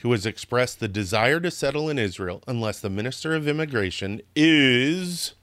who 0.00 0.12
has 0.12 0.26
expressed 0.26 0.80
the 0.80 0.88
desire 0.88 1.40
to 1.40 1.50
settle 1.50 1.88
in 1.88 1.98
Israel 1.98 2.42
unless 2.46 2.80
the 2.80 2.90
Minister 2.90 3.34
of 3.34 3.46
Immigration 3.46 4.20
is 4.34 5.34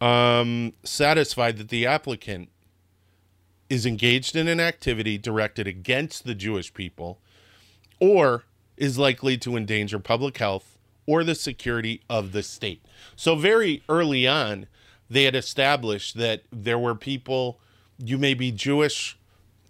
um, 0.00 0.72
satisfied 0.82 1.58
that 1.58 1.68
the 1.68 1.86
applicant 1.86 2.48
is 3.70 3.86
engaged 3.86 4.36
in 4.36 4.48
an 4.48 4.60
activity 4.60 5.16
directed 5.16 5.66
against 5.66 6.24
the 6.24 6.34
Jewish 6.34 6.74
people 6.74 7.20
or 8.00 8.44
is 8.76 8.98
likely 8.98 9.38
to 9.38 9.56
endanger 9.56 9.98
public 9.98 10.36
health 10.38 10.76
or 11.06 11.24
the 11.24 11.34
security 11.34 12.02
of 12.08 12.32
the 12.32 12.42
state. 12.42 12.84
So, 13.16 13.36
very 13.36 13.82
early 13.88 14.26
on, 14.26 14.66
they 15.08 15.24
had 15.24 15.34
established 15.34 16.16
that 16.16 16.42
there 16.50 16.78
were 16.78 16.94
people, 16.94 17.60
you 18.04 18.18
may 18.18 18.34
be 18.34 18.50
Jewish, 18.50 19.16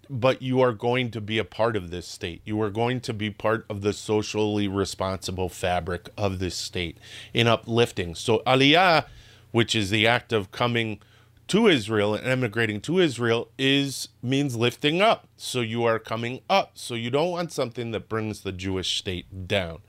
but 0.09 0.41
you 0.41 0.61
are 0.61 0.73
going 0.73 1.11
to 1.11 1.21
be 1.21 1.37
a 1.37 1.45
part 1.45 1.75
of 1.75 1.89
this 1.89 2.07
state. 2.07 2.41
You 2.45 2.61
are 2.61 2.69
going 2.69 2.99
to 3.01 3.13
be 3.13 3.29
part 3.29 3.65
of 3.69 3.81
the 3.81 3.93
socially 3.93 4.67
responsible 4.67 5.49
fabric 5.49 6.09
of 6.17 6.39
this 6.39 6.55
state 6.55 6.97
in 7.33 7.47
uplifting. 7.47 8.15
So, 8.15 8.41
aliyah, 8.45 9.05
which 9.51 9.75
is 9.75 9.89
the 9.89 10.07
act 10.07 10.33
of 10.33 10.51
coming 10.51 10.99
to 11.47 11.67
Israel 11.67 12.15
and 12.15 12.25
emigrating 12.25 12.81
to 12.81 12.99
Israel 12.99 13.49
is 13.57 14.09
means 14.21 14.55
lifting 14.55 15.01
up. 15.01 15.27
So 15.37 15.61
you 15.61 15.83
are 15.83 15.99
coming 15.99 16.41
up. 16.49 16.71
So 16.75 16.95
you 16.95 17.09
don't 17.09 17.31
want 17.31 17.51
something 17.51 17.91
that 17.91 18.09
brings 18.09 18.41
the 18.41 18.51
Jewish 18.51 18.97
state 18.97 19.47
down. 19.47 19.79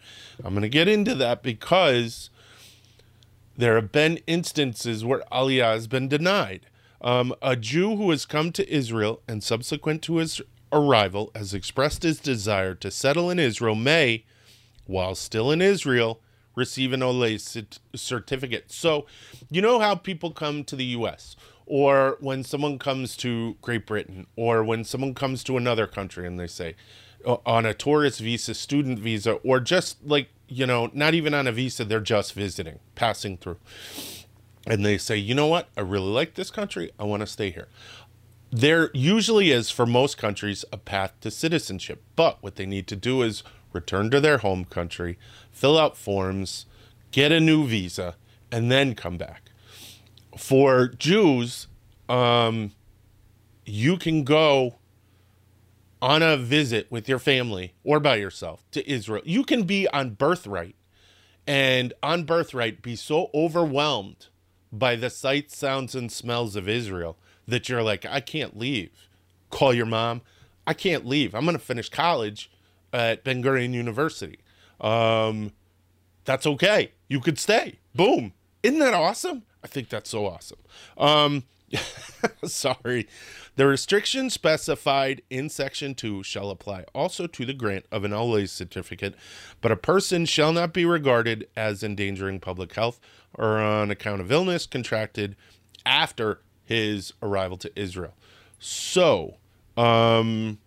I'm 0.45 0.53
going 0.53 0.63
to 0.63 0.69
get 0.69 0.89
into 0.89 1.15
that 1.15 1.43
because 1.43 2.29
there 3.57 3.77
have 3.77 3.93
been 3.93 4.19
instances 4.27 5.05
where 5.05 5.23
Aliyah 5.33 5.75
has 5.75 5.87
been 5.87 6.09
denied. 6.09 6.67
Um, 7.05 7.35
a 7.43 7.55
Jew 7.55 7.97
who 7.97 8.11
has 8.11 8.25
come 8.25 8.51
to 8.53 8.69
Israel 8.73 9.21
and 9.29 9.45
subsequent 9.45 10.01
to 10.05 10.17
his 10.17 10.41
arrival 10.73 11.31
has 11.35 11.53
expressed 11.53 12.03
his 12.03 12.19
desire 12.19 12.75
to 12.77 12.91
settle 12.91 13.29
in 13.29 13.39
Israel 13.39 13.75
may, 13.75 14.25
while 14.87 15.15
still 15.15 15.53
in 15.53 15.61
Israel, 15.61 16.21
receive 16.57 16.95
an 16.95 17.03
Ole 17.03 17.37
certificate. 17.95 18.73
So, 18.73 19.05
you 19.51 19.61
know 19.61 19.81
how 19.81 19.97
people 19.97 20.31
come 20.31 20.65
to 20.65 20.77
the 20.77 20.85
US, 20.97 21.37
or 21.67 22.17
when 22.21 22.43
someone 22.43 22.79
comes 22.79 23.19
to 23.19 23.57
Great 23.61 23.87
Britain, 23.87 24.27
or 24.35 24.65
when 24.65 24.83
someone 24.83 25.13
comes 25.13 25.45
to 25.45 25.59
another 25.59 25.87
country 25.87 26.27
and 26.27 26.41
they 26.41 26.47
say, 26.47 26.75
on 27.27 27.67
a 27.67 27.75
tourist 27.75 28.21
visa, 28.21 28.55
student 28.55 28.99
visa, 28.99 29.33
or 29.45 29.61
just 29.61 30.03
like, 30.07 30.29
you 30.49 30.67
know, 30.67 30.91
not 30.95 31.13
even 31.13 31.35
on 31.35 31.47
a 31.47 31.53
visa, 31.53 31.85
they're 31.85 32.01
just 32.01 32.33
visiting, 32.33 32.79
passing 32.95 33.37
through. 33.37 33.59
And 34.67 34.85
they 34.85 34.99
say, 34.99 35.17
you 35.17 35.35
know 35.35 35.47
what? 35.47 35.69
I 35.77 35.83
really 35.83 36.11
like 36.11 36.35
this 36.35 36.51
country. 36.51 36.91
I 36.99 37.05
want 37.05 37.21
to 37.21 37.27
stay 37.27 37.51
here. 37.51 37.69
there 38.51 38.91
usually 38.95 39.51
is, 39.51 39.71
for 39.71 39.85
most 39.85 40.17
countries, 40.17 40.65
a 40.73 40.77
path 40.79 41.13
to 41.21 41.31
citizenship. 41.31 42.03
But 42.17 42.43
what 42.43 42.57
they 42.57 42.67
need 42.67 42.87
to 42.89 42.97
do 42.97 43.23
is 43.23 43.43
return 43.73 44.11
to 44.11 44.21
their 44.21 44.39
home 44.39 44.65
country, 44.65 45.19
fill 45.51 45.77
out 45.79 45.97
forms, 45.97 46.67
get 47.11 47.33
a 47.33 47.41
new 47.41 47.67
visa, 47.67 48.15
and 48.53 48.71
then 48.71 48.95
come 48.95 49.19
back. 49.19 49.51
For 50.39 50.89
Jews, 50.89 51.67
um, 52.09 52.73
you 53.67 53.97
can 53.97 54.25
go 54.25 54.77
on 56.01 56.23
a 56.23 56.37
visit 56.37 56.91
with 56.91 57.09
your 57.09 57.19
family 57.19 57.75
or 57.83 57.99
by 57.99 58.17
yourself 58.17 58.65
to 58.73 58.89
Israel. 58.89 59.23
You 59.25 59.43
can 59.43 59.65
be 59.65 59.89
on 59.89 60.11
birthright 60.11 60.77
and 61.47 61.93
on 62.03 62.25
birthright 62.25 62.83
be 62.83 62.95
so 62.95 63.31
overwhelmed 63.35 64.29
by 64.79 64.97
the 64.97 65.11
sights, 65.11 65.57
sounds, 65.57 65.95
and 65.95 66.11
smells 66.11 66.57
of 66.57 66.69
Israel 66.69 67.17
that 67.47 67.69
you're 67.69 67.83
like, 67.83 68.05
I 68.07 68.21
can't 68.21 68.59
leave. 68.59 69.09
Call 69.51 69.73
your 69.73 69.87
mom. 69.87 70.23
I 70.67 70.75
can't 70.75 71.07
leave. 71.07 71.35
I'm 71.35 71.45
going 71.45 71.57
to 71.57 71.63
finish 71.63 71.89
college 71.89 72.51
at 72.93 73.25
Ben 73.25 73.43
Gurion 73.43 73.73
University. 73.73 74.39
Um, 74.81 75.53
that's 76.25 76.47
okay. 76.47 76.93
You 77.09 77.21
could 77.21 77.39
stay. 77.39 77.79
Boom. 77.95 78.33
Isn't 78.63 78.79
that 78.79 78.95
awesome? 78.95 79.43
I 79.63 79.67
think 79.67 79.89
that's 79.89 80.11
so 80.11 80.27
awesome. 80.27 80.59
Um, 80.97 81.45
sorry. 82.45 83.07
The 83.57 83.67
restrictions 83.67 84.35
specified 84.35 85.23
in 85.31 85.49
Section 85.49 85.95
2 85.95 86.25
shall 86.25 86.51
apply 86.51 86.85
also 86.93 87.29
to 87.29 87.45
the 87.45 87.53
grant 87.53 87.87
of 87.93 88.03
an 88.03 88.13
OLE 88.13 88.47
certificate, 88.49 89.15
but 89.61 89.71
a 89.71 89.77
person 89.77 90.27
shall 90.27 90.53
not 90.53 90.73
be 90.73 90.85
regarded 90.85 91.49
as 91.57 91.85
endangering 91.85 92.41
public 92.41 92.75
health 92.75 92.99
or 93.33 93.59
on 93.59 93.93
account 93.93 94.21
of 94.21 94.33
illness 94.33 94.67
contracted 94.67 95.37
after 95.87 96.41
his 96.65 97.13
arrival 97.23 97.57
to 97.59 97.71
Israel. 97.79 98.15
So, 98.59 99.37
um, 99.77 100.59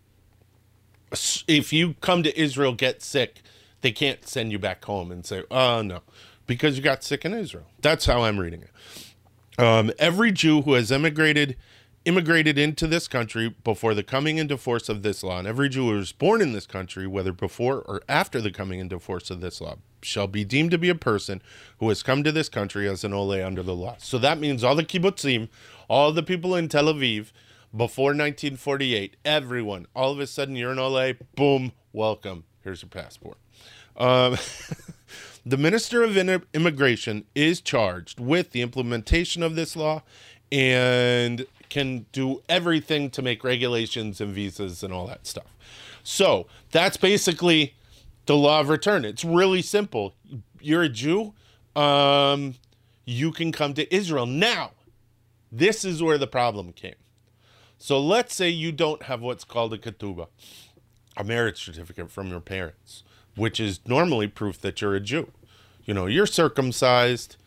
if 1.48 1.74
you 1.74 1.96
come 2.02 2.24
to 2.24 2.40
Israel, 2.40 2.74
get 2.74 3.02
sick, 3.02 3.42
they 3.82 3.92
can't 3.92 4.26
send 4.28 4.52
you 4.52 4.60
back 4.60 4.84
home 4.86 5.12
and 5.12 5.26
say, 5.26 5.44
oh, 5.52 5.82
no, 5.82 6.02
because 6.46 6.78
you 6.78 6.84
got 6.84 7.04
sick 7.04 7.26
in 7.26 7.34
Israel. 7.34 7.66
That's 7.82 8.06
how 8.06 8.24
I'm 8.24 8.40
reading 8.40 8.64
it. 8.64 9.60
Um, 9.60 9.92
every 9.98 10.32
Jew 10.32 10.62
who 10.62 10.74
has 10.74 10.92
immigrated 10.92 11.58
immigrated 12.08 12.58
into 12.58 12.88
this 12.88 13.06
country 13.06 13.54
before 13.66 13.94
the 13.94 14.02
coming 14.02 14.38
into 14.38 14.58
force 14.58 14.88
of 14.88 15.04
this 15.04 15.24
law, 15.24 15.40
and 15.40 15.48
every 15.48 15.68
Jew 15.68 15.90
who 15.90 15.98
was 15.98 16.14
born 16.14 16.42
in 16.42 16.54
this 16.54 16.66
country, 16.66 17.06
whether 17.06 17.34
before 17.34 17.82
or 17.82 18.02
after 18.08 18.40
the 18.40 18.50
coming 18.50 18.80
into 18.80 18.98
force 18.98 19.30
of 19.30 19.42
this 19.42 19.60
law, 19.60 19.76
shall 20.02 20.28
be 20.28 20.46
deemed 20.46 20.72
to 20.72 20.78
be 20.78 20.88
a 20.88 20.96
person 20.96 21.42
who 21.80 21.90
has 21.90 22.02
come 22.02 22.24
to 22.24 22.32
this 22.32 22.48
country 22.48 22.88
as 22.88 23.04
an 23.04 23.14
ole 23.14 23.34
under 23.44 23.62
the 23.62 23.76
law. 23.76 23.98
So 24.00 24.18
that 24.20 24.40
means 24.40 24.64
all 24.64 24.74
the 24.74 24.86
kibbutzim, 24.86 25.50
all 25.90 26.14
the 26.14 26.24
people 26.24 26.56
in 26.56 26.70
Tel 26.70 26.86
Aviv 26.86 27.32
before 27.76 28.12
1948, 28.12 29.18
everyone, 29.26 29.86
all 29.94 30.14
of 30.14 30.20
a 30.22 30.28
sudden 30.28 30.56
you're 30.56 30.72
an 30.72 30.80
ole, 30.80 31.14
boom, 31.36 31.74
welcome. 31.92 32.46
Here's 32.64 32.82
your 32.82 32.90
passport. 32.90 33.38
Um, 33.98 34.38
the 35.46 35.58
Minister 35.58 36.04
of 36.04 36.18
Immigration 36.54 37.26
is 37.36 37.60
charged 37.60 38.22
with 38.22 38.52
the 38.52 38.62
implementation 38.62 39.44
of 39.44 39.56
this 39.56 39.76
law 39.76 40.04
and 40.50 41.46
can 41.70 42.06
do 42.12 42.42
everything 42.48 43.10
to 43.12 43.22
make 43.22 43.44
regulations 43.44 44.22
and 44.22 44.34
visas 44.34 44.84
and 44.84 44.94
all 44.94 45.08
that 45.08 45.28
stuff. 45.28 45.56
So 46.04 46.48
that's 46.72 46.98
basically 46.98 47.76
the 48.26 48.36
law 48.36 48.60
of 48.60 48.70
return. 48.70 49.06
It's 49.06 49.26
really 49.26 49.62
simple. 49.62 50.16
You're 50.62 50.84
a 50.84 50.90
Jew, 50.90 51.34
um, 51.76 52.56
you 53.06 53.32
can 53.32 53.52
come 53.52 53.74
to 53.76 53.94
Israel. 53.94 54.26
Now, 54.26 54.72
this 55.52 55.86
is 55.86 56.04
where 56.04 56.18
the 56.18 56.28
problem 56.28 56.74
came. 56.74 56.96
So 57.78 58.00
let's 58.00 58.36
say 58.36 58.50
you 58.50 58.72
don't 58.72 59.04
have 59.04 59.22
what's 59.22 59.44
called 59.44 59.74
a 59.74 59.78
ketubah, 59.78 60.28
a 61.16 61.24
marriage 61.24 61.64
certificate 61.64 62.12
from 62.12 62.30
your 62.30 62.40
parents, 62.40 63.04
which 63.36 63.60
is 63.60 63.80
normally 63.86 64.28
proof 64.28 64.60
that 64.62 64.82
you're 64.82 64.96
a 64.96 65.00
Jew. 65.00 65.32
You 65.86 65.94
know, 65.94 66.06
you're 66.06 66.26
circumcised, 66.26 67.38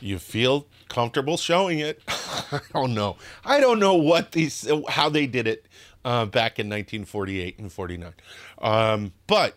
you 0.00 0.18
feel 0.18 0.66
comfortable 0.90 1.38
showing 1.38 1.78
it. 1.78 2.02
I 2.08 2.60
don't 2.74 2.92
know. 2.92 3.16
I 3.44 3.60
don't 3.60 3.78
know 3.78 3.94
what 3.94 4.32
these 4.32 4.70
how 4.88 5.08
they 5.08 5.26
did 5.26 5.46
it 5.46 5.64
uh, 6.04 6.26
back 6.26 6.58
in 6.58 6.66
1948 6.66 7.58
and 7.58 7.72
49. 7.72 8.12
Um, 8.60 9.12
but 9.26 9.56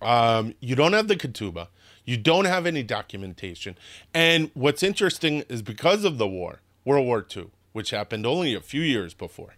um, 0.00 0.54
you 0.60 0.74
don't 0.74 0.94
have 0.94 1.08
the 1.08 1.16
ketubah. 1.16 1.68
You 2.06 2.16
don't 2.16 2.46
have 2.46 2.64
any 2.64 2.82
documentation. 2.82 3.76
And 4.14 4.50
what's 4.54 4.82
interesting 4.82 5.44
is 5.50 5.60
because 5.60 6.04
of 6.04 6.16
the 6.16 6.26
war, 6.26 6.60
World 6.84 7.06
War 7.06 7.26
II, 7.36 7.50
which 7.72 7.90
happened 7.90 8.24
only 8.24 8.54
a 8.54 8.60
few 8.60 8.80
years 8.80 9.12
before, 9.12 9.56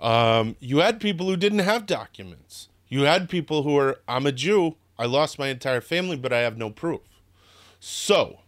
um, 0.00 0.56
you 0.60 0.78
had 0.78 0.98
people 0.98 1.26
who 1.26 1.36
didn't 1.36 1.58
have 1.58 1.84
documents. 1.84 2.70
You 2.88 3.02
had 3.02 3.28
people 3.28 3.64
who 3.64 3.74
were, 3.74 4.00
I'm 4.08 4.26
a 4.26 4.32
Jew, 4.32 4.76
I 4.98 5.04
lost 5.04 5.38
my 5.38 5.48
entire 5.48 5.82
family, 5.82 6.16
but 6.16 6.32
I 6.32 6.38
have 6.38 6.56
no 6.56 6.70
proof. 6.70 7.00
So, 7.80 8.38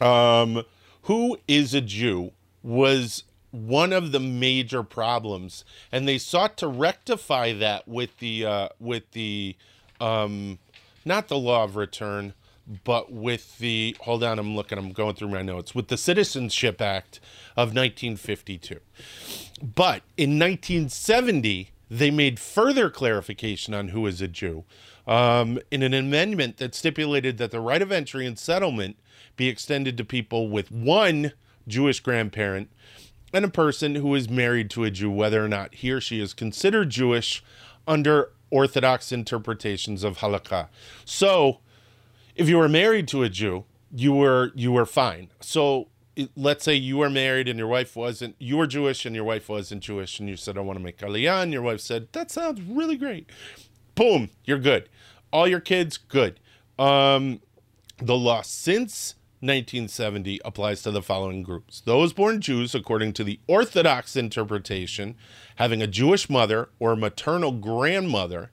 um, 0.00 0.64
who 1.06 1.38
is 1.46 1.72
a 1.72 1.80
Jew 1.80 2.32
was 2.62 3.24
one 3.52 3.92
of 3.92 4.12
the 4.12 4.20
major 4.20 4.82
problems, 4.82 5.64
and 5.90 6.06
they 6.06 6.18
sought 6.18 6.56
to 6.58 6.68
rectify 6.68 7.52
that 7.54 7.86
with 7.88 8.18
the 8.18 8.44
uh, 8.44 8.68
with 8.80 9.10
the 9.12 9.56
um, 10.00 10.58
not 11.04 11.28
the 11.28 11.38
law 11.38 11.64
of 11.64 11.76
return, 11.76 12.34
but 12.84 13.12
with 13.12 13.58
the 13.58 13.96
hold 14.00 14.24
on, 14.24 14.38
I'm 14.38 14.56
looking, 14.56 14.78
I'm 14.78 14.92
going 14.92 15.14
through 15.14 15.28
my 15.28 15.42
notes 15.42 15.74
with 15.74 15.88
the 15.88 15.96
Citizenship 15.96 16.80
Act 16.80 17.20
of 17.56 17.68
1952. 17.68 18.80
But 19.62 20.02
in 20.16 20.38
1970, 20.38 21.70
they 21.88 22.10
made 22.10 22.40
further 22.40 22.90
clarification 22.90 23.74
on 23.74 23.88
who 23.88 24.06
is 24.06 24.20
a 24.20 24.28
Jew 24.28 24.64
um, 25.06 25.58
in 25.70 25.82
an 25.82 25.94
amendment 25.94 26.56
that 26.58 26.74
stipulated 26.74 27.38
that 27.38 27.50
the 27.50 27.60
right 27.60 27.82
of 27.82 27.92
entry 27.92 28.26
and 28.26 28.38
settlement 28.38 28.96
be 29.36 29.48
extended 29.48 29.96
to 29.96 30.04
people 30.04 30.48
with 30.48 30.70
one 30.70 31.32
Jewish 31.68 32.00
grandparent 32.00 32.70
and 33.32 33.44
a 33.44 33.48
person 33.48 33.96
who 33.96 34.14
is 34.14 34.28
married 34.28 34.70
to 34.70 34.84
a 34.84 34.90
Jew, 34.90 35.10
whether 35.10 35.44
or 35.44 35.48
not 35.48 35.74
he 35.74 35.90
or 35.90 36.00
she 36.00 36.20
is 36.20 36.32
considered 36.32 36.90
Jewish 36.90 37.44
under 37.86 38.30
Orthodox 38.50 39.12
interpretations 39.12 40.04
of 40.04 40.18
halakha. 40.18 40.68
So, 41.04 41.58
if 42.34 42.48
you 42.48 42.58
were 42.58 42.68
married 42.68 43.08
to 43.08 43.22
a 43.22 43.28
Jew, 43.28 43.64
you 43.94 44.12
were 44.12 44.52
you 44.54 44.72
were 44.72 44.86
fine. 44.86 45.28
So, 45.40 45.88
let's 46.36 46.64
say 46.64 46.74
you 46.74 46.98
were 46.98 47.10
married 47.10 47.48
and 47.48 47.58
your 47.58 47.68
wife 47.68 47.96
wasn't. 47.96 48.36
You 48.38 48.56
were 48.56 48.66
Jewish 48.66 49.04
and 49.04 49.14
your 49.14 49.24
wife 49.24 49.48
wasn't 49.48 49.82
Jewish, 49.82 50.20
and 50.20 50.28
you 50.28 50.36
said, 50.36 50.56
"I 50.56 50.60
want 50.60 50.78
to 50.78 50.84
make 50.84 50.98
aliyah," 50.98 51.42
and 51.42 51.52
your 51.52 51.62
wife 51.62 51.80
said, 51.80 52.08
"That 52.12 52.30
sounds 52.30 52.60
really 52.60 52.96
great." 52.96 53.28
Boom, 53.94 54.30
you're 54.44 54.58
good. 54.58 54.88
All 55.32 55.46
your 55.46 55.60
kids, 55.60 55.96
good. 55.96 56.40
Um, 56.78 57.40
the 57.98 58.16
law 58.16 58.42
since 58.42 59.14
1970 59.40 60.40
applies 60.44 60.82
to 60.82 60.90
the 60.90 61.02
following 61.02 61.42
groups 61.42 61.80
those 61.80 62.12
born 62.12 62.40
Jews, 62.40 62.74
according 62.74 63.12
to 63.14 63.24
the 63.24 63.38
Orthodox 63.46 64.16
interpretation, 64.16 65.14
having 65.56 65.82
a 65.82 65.86
Jewish 65.86 66.30
mother 66.30 66.70
or 66.78 66.96
maternal 66.96 67.52
grandmother, 67.52 68.50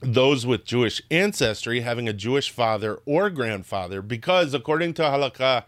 those 0.00 0.46
with 0.46 0.64
Jewish 0.64 1.02
ancestry 1.10 1.80
having 1.80 2.08
a 2.08 2.12
Jewish 2.12 2.50
father 2.50 3.00
or 3.06 3.28
grandfather, 3.30 4.02
because 4.02 4.54
according 4.54 4.94
to 4.94 5.02
halakha, 5.02 5.64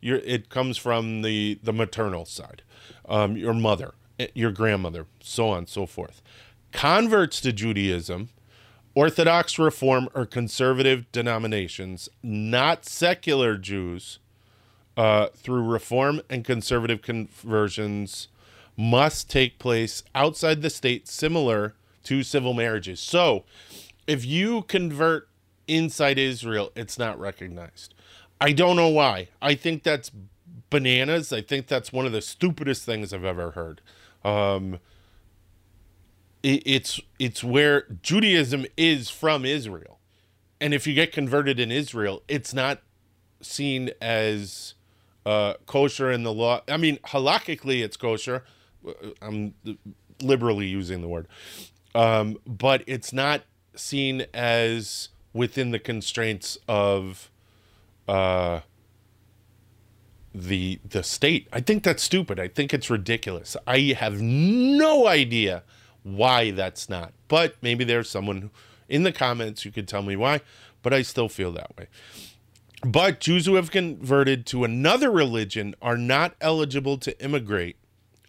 it 0.00 0.48
comes 0.48 0.76
from 0.76 1.22
the, 1.22 1.58
the 1.62 1.72
maternal 1.72 2.24
side, 2.24 2.62
um, 3.08 3.36
your 3.36 3.54
mother, 3.54 3.94
eh, 4.18 4.28
your 4.34 4.52
grandmother, 4.52 5.06
so 5.20 5.50
on 5.50 5.58
and 5.58 5.68
so 5.68 5.86
forth. 5.86 6.22
Converts 6.72 7.40
to 7.40 7.52
Judaism 7.52 8.28
Orthodox 9.00 9.58
Reform 9.58 10.10
or 10.14 10.26
conservative 10.26 11.10
denominations, 11.10 12.10
not 12.22 12.84
secular 12.84 13.56
Jews, 13.56 14.18
uh, 14.94 15.28
through 15.28 15.62
Reform 15.62 16.20
and 16.28 16.44
conservative 16.44 17.00
conversions, 17.00 18.28
must 18.76 19.30
take 19.30 19.58
place 19.58 20.02
outside 20.14 20.60
the 20.60 20.68
state, 20.68 21.08
similar 21.08 21.72
to 22.02 22.22
civil 22.22 22.52
marriages. 22.52 23.00
So, 23.00 23.44
if 24.06 24.26
you 24.26 24.64
convert 24.64 25.30
inside 25.66 26.18
Israel, 26.18 26.70
it's 26.76 26.98
not 26.98 27.18
recognized. 27.18 27.94
I 28.38 28.52
don't 28.52 28.76
know 28.76 28.88
why. 28.88 29.28
I 29.40 29.54
think 29.54 29.82
that's 29.82 30.10
bananas. 30.68 31.32
I 31.32 31.40
think 31.40 31.68
that's 31.68 31.90
one 31.90 32.04
of 32.04 32.12
the 32.12 32.20
stupidest 32.20 32.84
things 32.84 33.14
I've 33.14 33.24
ever 33.24 33.52
heard. 33.52 33.80
Um, 34.22 34.78
it, 36.42 36.62
it's 36.64 37.00
it's 37.18 37.44
where 37.44 37.86
Judaism 38.02 38.66
is 38.76 39.10
from 39.10 39.44
Israel, 39.44 39.98
and 40.60 40.74
if 40.74 40.86
you 40.86 40.94
get 40.94 41.12
converted 41.12 41.60
in 41.60 41.70
Israel, 41.70 42.22
it's 42.28 42.54
not 42.54 42.82
seen 43.40 43.90
as 44.00 44.74
uh, 45.26 45.54
kosher 45.66 46.10
in 46.10 46.22
the 46.22 46.32
law. 46.32 46.62
I 46.68 46.76
mean, 46.76 46.98
halakhically, 46.98 47.82
it's 47.82 47.96
kosher. 47.96 48.44
I'm 49.20 49.54
liberally 50.22 50.66
using 50.66 51.02
the 51.02 51.08
word, 51.08 51.28
um, 51.94 52.38
but 52.46 52.82
it's 52.86 53.12
not 53.12 53.42
seen 53.74 54.26
as 54.32 55.10
within 55.32 55.70
the 55.70 55.78
constraints 55.78 56.58
of 56.66 57.30
uh, 58.08 58.60
the 60.34 60.80
the 60.88 61.02
state. 61.02 61.48
I 61.52 61.60
think 61.60 61.82
that's 61.82 62.02
stupid. 62.02 62.40
I 62.40 62.48
think 62.48 62.72
it's 62.72 62.88
ridiculous. 62.88 63.56
I 63.66 63.94
have 63.98 64.20
no 64.20 65.06
idea 65.06 65.62
why 66.02 66.50
that's 66.50 66.88
not. 66.88 67.12
But 67.28 67.56
maybe 67.62 67.84
there's 67.84 68.08
someone 68.08 68.50
in 68.88 69.02
the 69.02 69.12
comments 69.12 69.62
who 69.62 69.70
could 69.70 69.88
tell 69.88 70.02
me 70.02 70.16
why, 70.16 70.40
but 70.82 70.92
I 70.92 71.02
still 71.02 71.28
feel 71.28 71.52
that 71.52 71.76
way. 71.76 71.86
But 72.82 73.20
Jews 73.20 73.46
who 73.46 73.56
have 73.56 73.70
converted 73.70 74.46
to 74.46 74.64
another 74.64 75.10
religion 75.10 75.74
are 75.82 75.98
not 75.98 76.34
eligible 76.40 76.96
to 76.98 77.22
immigrate 77.22 77.76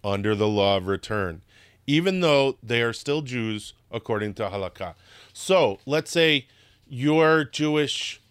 under 0.04 0.36
the 0.36 0.48
law 0.48 0.78
of 0.78 0.88
return, 0.88 1.42
even 1.88 2.20
though 2.20 2.58
they 2.62 2.82
are 2.82 2.94
still 2.94 3.22
Jews 3.22 3.74
according 3.92 4.34
to 4.36 4.50
halakha. 4.50 4.96
So 5.34 5.80
let's 5.86 6.12
say 6.12 6.48
you're 6.88 7.46
Jewish, 7.46 8.22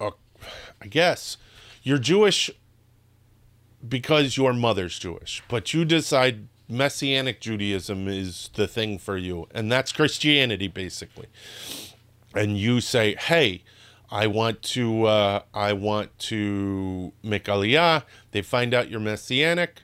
uh, 0.00 0.12
I 0.80 0.86
guess 0.86 1.36
you're 1.82 1.98
Jewish 1.98 2.50
because 3.86 4.36
your 4.36 4.54
mother's 4.54 4.98
Jewish, 4.98 5.42
but 5.48 5.74
you 5.74 5.84
decide 5.84 6.48
Messianic 6.68 7.40
Judaism 7.40 8.08
is 8.08 8.50
the 8.54 8.66
thing 8.66 8.98
for 8.98 9.16
you, 9.16 9.46
and 9.54 9.70
that's 9.70 9.92
Christianity 9.92 10.68
basically. 10.68 11.26
And 12.34 12.58
you 12.58 12.80
say, 12.80 13.14
"Hey, 13.14 13.62
I 14.10 14.26
want 14.26 14.62
to, 14.62 15.04
uh, 15.04 15.42
I 15.54 15.72
want 15.72 16.18
to 16.30 17.12
make 17.22 17.44
Aliyah." 17.44 18.02
They 18.32 18.42
find 18.42 18.74
out 18.74 18.90
you're 18.90 19.00
Messianic. 19.00 19.82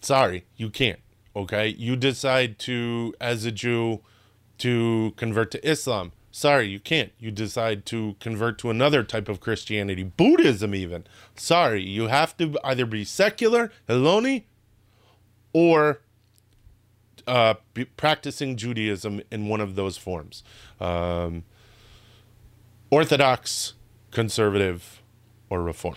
Sorry, 0.00 0.44
you 0.56 0.70
can't. 0.70 1.00
Okay, 1.34 1.68
you 1.68 1.96
decide 1.96 2.58
to, 2.60 3.14
as 3.20 3.44
a 3.44 3.52
Jew, 3.52 4.00
to 4.58 5.12
convert 5.16 5.50
to 5.50 5.68
Islam. 5.68 6.12
Sorry, 6.30 6.68
you 6.68 6.80
can't. 6.80 7.12
You 7.18 7.30
decide 7.30 7.86
to 7.86 8.14
convert 8.20 8.58
to 8.58 8.70
another 8.70 9.02
type 9.02 9.28
of 9.28 9.40
Christianity, 9.40 10.02
Buddhism, 10.02 10.74
even. 10.74 11.06
Sorry, 11.34 11.82
you 11.82 12.08
have 12.08 12.36
to 12.36 12.58
either 12.62 12.86
be 12.86 13.04
secular, 13.04 13.72
Heloni, 13.88 14.44
or 15.56 16.02
uh, 17.26 17.54
practicing 17.96 18.58
Judaism 18.58 19.22
in 19.30 19.48
one 19.48 19.62
of 19.62 19.74
those 19.74 19.96
forms 19.96 20.44
um, 20.82 21.44
Orthodox, 22.90 23.72
conservative, 24.10 25.00
or 25.48 25.62
reform. 25.62 25.96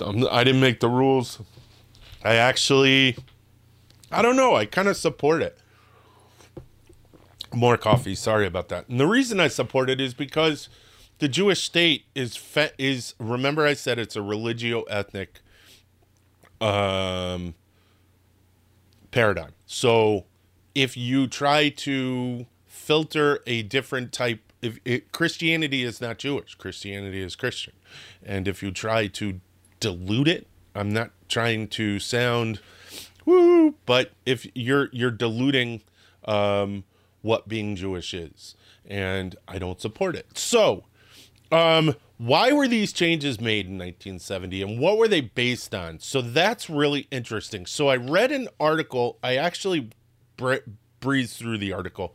Um, 0.00 0.28
I 0.30 0.44
didn't 0.44 0.60
make 0.60 0.78
the 0.78 0.88
rules. 0.88 1.40
I 2.22 2.36
actually, 2.36 3.16
I 4.12 4.22
don't 4.22 4.36
know, 4.36 4.54
I 4.54 4.64
kind 4.64 4.86
of 4.86 4.96
support 4.96 5.42
it. 5.42 5.58
More 7.52 7.76
coffee. 7.76 8.14
Sorry 8.14 8.46
about 8.46 8.68
that. 8.68 8.88
And 8.88 9.00
the 9.00 9.08
reason 9.08 9.40
I 9.40 9.48
support 9.48 9.90
it 9.90 10.00
is 10.00 10.14
because 10.14 10.68
the 11.18 11.26
Jewish 11.26 11.62
state 11.62 12.04
is 12.14 12.36
fe- 12.36 12.72
is 12.78 13.14
remember 13.18 13.66
I 13.66 13.74
said 13.74 13.98
it's 13.98 14.14
a 14.14 14.22
religio 14.22 14.82
ethnic 14.82 15.40
um, 16.60 17.54
paradigm. 19.12 19.52
So 19.66 20.24
if 20.74 20.96
you 20.96 21.28
try 21.28 21.68
to 21.68 22.46
filter 22.66 23.40
a 23.46 23.62
different 23.62 24.12
type 24.12 24.52
if 24.62 24.78
it, 24.84 25.10
Christianity 25.12 25.82
is 25.82 26.00
not 26.00 26.18
Jewish, 26.18 26.54
Christianity 26.54 27.20
is 27.20 27.34
Christian. 27.34 27.74
And 28.24 28.46
if 28.46 28.62
you 28.62 28.70
try 28.70 29.08
to 29.08 29.40
dilute 29.80 30.28
it, 30.28 30.46
I'm 30.74 30.92
not 30.92 31.10
trying 31.28 31.68
to 31.68 31.98
sound 31.98 32.60
woo, 33.26 33.74
but 33.84 34.12
if 34.24 34.46
you're 34.54 34.88
you're 34.92 35.10
diluting 35.10 35.82
um, 36.24 36.84
what 37.22 37.48
being 37.48 37.74
Jewish 37.76 38.14
is, 38.14 38.54
and 38.86 39.36
I 39.48 39.58
don't 39.58 39.80
support 39.80 40.14
it. 40.14 40.38
So, 40.38 40.84
um, 41.50 41.96
why 42.22 42.52
were 42.52 42.68
these 42.68 42.92
changes 42.92 43.40
made 43.40 43.66
in 43.66 43.72
1970 43.72 44.62
and 44.62 44.78
what 44.78 44.96
were 44.96 45.08
they 45.08 45.20
based 45.20 45.74
on? 45.74 45.98
So 45.98 46.22
that's 46.22 46.70
really 46.70 47.08
interesting. 47.10 47.66
So 47.66 47.88
I 47.88 47.96
read 47.96 48.30
an 48.30 48.48
article, 48.60 49.18
I 49.24 49.34
actually 49.34 49.90
bre- 50.36 50.68
breezed 51.00 51.36
through 51.36 51.58
the 51.58 51.72
article. 51.72 52.14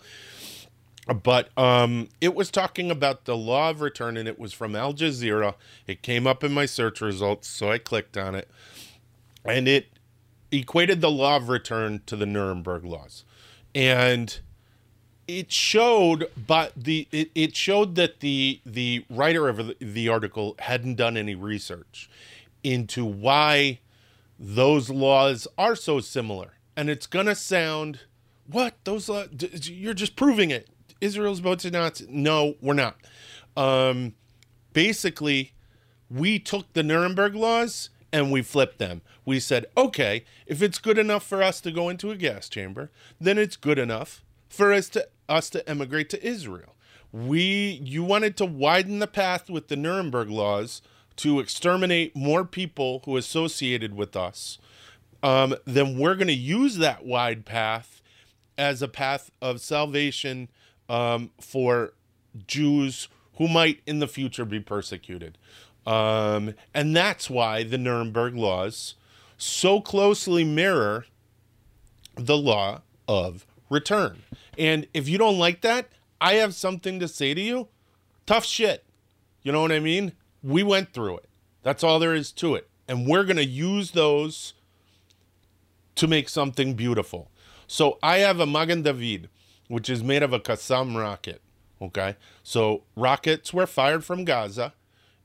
But 1.24 1.50
um, 1.58 2.08
it 2.22 2.36
was 2.36 2.50
talking 2.50 2.90
about 2.90 3.26
the 3.26 3.36
law 3.36 3.70
of 3.70 3.82
return, 3.82 4.18
and 4.18 4.28
it 4.28 4.40
was 4.40 4.54
from 4.54 4.76
Al 4.76 4.94
Jazeera. 4.94 5.56
It 5.88 6.02
came 6.02 6.26
up 6.26 6.44
in 6.44 6.54
my 6.54 6.66
search 6.66 7.00
results, 7.00 7.48
so 7.48 7.72
I 7.72 7.78
clicked 7.78 8.18
on 8.18 8.36
it, 8.36 8.50
and 9.46 9.70
it 9.70 9.88
equated 10.52 11.00
the 11.00 11.12
law 11.12 11.38
of 11.38 11.48
return 11.48 12.02
to 12.08 12.18
the 12.18 12.26
Nuremberg 12.26 12.84
laws, 12.84 13.24
and 13.74 14.38
it 15.28 15.52
showed 15.52 16.30
but 16.48 16.72
the 16.76 17.08
it, 17.12 17.30
it 17.36 17.56
showed 17.56 17.96
that 17.96 18.22
the 18.22 18.62
the 18.66 19.06
writer 19.10 19.50
of 19.50 19.74
the 19.80 20.08
article 20.08 20.56
hadn't 20.60 20.96
done 20.96 21.18
any 21.18 21.36
research 21.36 22.10
into 22.64 23.06
why 23.06 23.80
those 24.40 24.90
laws 24.90 25.48
are 25.58 25.76
so 25.76 26.00
similar. 26.00 26.54
And 26.76 26.90
it's 26.90 27.08
gonna 27.08 27.36
sound 27.36 28.02
what? 28.50 28.76
Those 28.84 29.10
laws 29.10 29.30
you're 29.70 29.94
just 29.94 30.16
proving 30.16 30.52
it. 30.52 30.70
Israel's 31.02 31.40
about 31.40 31.60
to 31.60 31.72
not 31.72 32.02
no 32.08 32.56
we're 32.62 32.74
not. 32.74 32.98
Um 33.56 34.14
basically 34.74 35.54
we 36.10 36.40
took 36.40 36.72
the 36.74 36.84
nuremberg 36.84 37.36
laws 37.36 37.90
and 38.14 38.32
we 38.32 38.42
flipped 38.42 38.80
them. 38.80 39.02
We 39.26 39.40
said 39.40 39.66
okay 39.76 40.24
if 40.46 40.62
it's 40.62 40.80
good 40.80 40.98
enough 40.98 41.24
for 41.24 41.44
us 41.44 41.60
to 41.62 41.72
go 41.72 41.90
into 41.90 42.12
a 42.12 42.16
gas 42.16 42.48
chamber 42.48 42.92
then 43.20 43.38
it's 43.38 43.58
good 43.58 43.78
enough 43.78 44.24
for 44.50 44.74
us 44.74 44.90
to 44.90 45.08
us 45.30 45.50
to 45.52 45.68
emigrate 45.70 46.10
to 46.12 46.26
Israel. 46.26 46.76
We 47.12 47.80
you 47.84 48.04
wanted 48.04 48.38
to 48.38 48.46
widen 48.46 49.00
the 49.00 49.08
path 49.08 49.50
with 49.50 49.68
the 49.68 49.76
Nuremberg 49.76 50.30
laws 50.30 50.82
to 51.18 51.40
exterminate 51.40 52.16
more 52.16 52.46
people 52.46 53.02
who 53.06 53.18
associated 53.18 53.96
with 53.96 54.16
us. 54.16 54.58
Um, 55.24 55.56
then 55.66 55.98
we're 55.98 56.16
going 56.16 56.28
to 56.28 56.34
use 56.34 56.78
that 56.78 57.06
wide 57.06 57.44
path 57.44 58.02
as 58.58 58.82
a 58.82 58.88
path 58.88 59.32
of 59.42 59.62
salvation 59.62 60.50
um, 60.90 61.32
for 61.40 61.94
Jews 62.46 63.08
who 63.38 63.48
might 63.48 63.82
in 63.86 64.00
the 64.00 64.08
future 64.08 64.46
be 64.46 64.60
persecuted. 64.60 65.38
Um, 65.86 66.54
and 66.74 66.96
that's 66.96 67.30
why 67.30 67.64
the 67.64 67.78
Nuremberg 67.78 68.36
laws 68.36 68.96
so 69.38 69.80
closely 69.80 70.44
mirror 70.44 71.06
the 72.16 72.38
law 72.38 72.82
of 73.08 73.46
return. 73.70 74.24
And 74.58 74.88
if 74.94 75.08
you 75.08 75.18
don't 75.18 75.38
like 75.38 75.62
that, 75.62 75.90
I 76.20 76.36
have 76.36 76.56
something 76.56 77.00
to 77.00 77.08
say 77.08 77.34
to 77.34 77.42
you. 77.42 77.68
Tough 78.26 78.46
shit. 78.46 78.84
You 79.44 79.52
know 79.52 79.62
what 79.62 79.72
I 79.72 79.80
mean? 79.80 80.14
We 80.44 80.64
went 80.64 80.94
through 80.94 81.18
it. 81.18 81.30
That's 81.64 81.84
all 81.84 82.00
there 82.00 82.16
is 82.16 82.32
to 82.34 82.56
it. 82.56 82.70
And 82.88 83.08
we're 83.08 83.24
going 83.24 83.38
to 83.38 83.46
use 83.46 83.92
those 83.92 84.54
to 85.96 86.08
make 86.08 86.30
something 86.30 86.74
beautiful. 86.74 87.30
So 87.68 88.00
I 88.02 88.20
have 88.20 88.40
a 88.40 88.46
Magen 88.46 88.82
David, 88.82 89.30
which 89.68 89.90
is 89.90 90.04
made 90.04 90.24
of 90.24 90.34
a 90.34 90.40
Qassam 90.40 90.98
rocket. 90.98 91.42
Okay. 91.82 92.16
So 92.44 92.84
rockets 92.96 93.54
were 93.54 93.68
fired 93.68 94.04
from 94.04 94.26
Gaza 94.26 94.74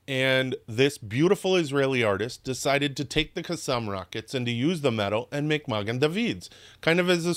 and 0.09 0.57
this 0.67 0.99
beautiful 0.99 1.57
Israeli 1.57 2.03
artist 2.03 2.43
decided 2.43 2.97
to 2.97 3.05
take 3.05 3.35
the 3.35 3.43
Qassam 3.43 3.89
rockets 3.89 4.35
and 4.35 4.45
to 4.47 4.53
use 4.53 4.81
the 4.81 4.91
metal 4.91 5.29
and 5.31 5.49
make 5.49 5.69
Magen 5.69 5.99
Davids, 5.99 6.51
kind 6.81 6.99
of 6.99 7.09
as 7.09 7.27
a 7.27 7.35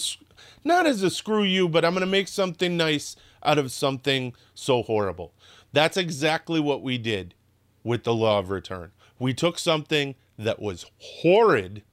not 0.64 0.86
as 0.86 1.04
a 1.04 1.10
screw 1.10 1.44
you, 1.44 1.70
but 1.70 1.86
I'm 1.86 1.94
going 1.94 2.02
to 2.02 2.08
make 2.08 2.28
something 2.28 2.76
nice 2.76 3.16
out 3.44 3.58
of 3.58 3.72
something 3.72 4.34
so 4.54 4.82
horrible. 4.84 5.34
That's 5.72 5.98
exactly 5.98 6.60
what 6.60 6.82
we 6.82 6.98
did 6.98 7.36
with 7.84 8.04
the 8.04 8.14
law 8.14 8.40
of 8.40 8.50
return. 8.50 8.92
We 9.20 9.34
took 9.34 9.60
something 9.60 10.16
that 10.38 10.62
was 10.62 10.86
horrid, 10.98 11.84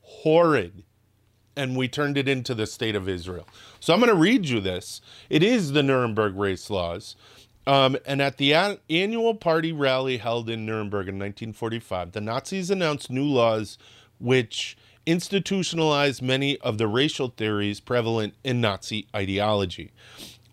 horrid, 0.00 0.84
and 1.56 1.76
we 1.76 1.88
turned 1.88 2.16
it 2.16 2.28
into 2.28 2.54
the 2.54 2.66
state 2.66 2.94
of 2.94 3.08
Israel. 3.08 3.46
So 3.80 3.92
I'm 3.92 4.00
going 4.00 4.10
to 4.10 4.16
read 4.16 4.48
you 4.48 4.60
this. 4.60 5.00
It 5.28 5.42
is 5.42 5.72
the 5.72 5.82
Nuremberg 5.82 6.36
race 6.36 6.70
laws. 6.70 7.16
Um, 7.66 7.96
and 8.04 8.20
at 8.20 8.36
the 8.36 8.52
a- 8.52 8.78
annual 8.90 9.34
party 9.34 9.72
rally 9.72 10.18
held 10.18 10.50
in 10.50 10.66
Nuremberg 10.66 11.08
in 11.08 11.14
1945, 11.14 12.12
the 12.12 12.20
Nazis 12.20 12.70
announced 12.70 13.10
new 13.10 13.24
laws 13.24 13.78
which 14.18 14.76
institutionalized 15.06 16.22
many 16.22 16.58
of 16.60 16.78
the 16.78 16.86
racial 16.88 17.28
theories 17.28 17.80
prevalent 17.80 18.34
in 18.42 18.60
Nazi 18.60 19.06
ideology. 19.14 19.92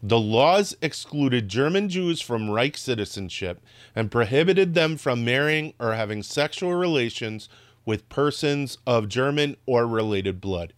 The 0.04 0.20
laws 0.20 0.76
excluded 0.82 1.48
German 1.48 1.88
Jews 1.88 2.22
from 2.22 2.50
Reich 2.50 2.76
citizenship 2.76 3.62
and 3.96 4.10
prohibited 4.10 4.74
them 4.74 4.98
from 4.98 5.24
marrying 5.24 5.74
or 5.80 5.94
having 5.94 6.24
sexual 6.24 6.74
relations 6.74 7.50
with 7.86 8.10
persons 8.10 8.80
of 8.88 9.08
German 9.08 9.58
or 9.66 9.86
related 9.86 10.42
blood. 10.42 10.74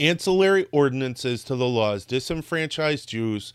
Ancillary 0.00 0.66
ordinances 0.72 1.44
to 1.44 1.54
the 1.54 1.66
laws 1.66 2.04
disenfranchised 2.04 3.08
Jews 3.08 3.52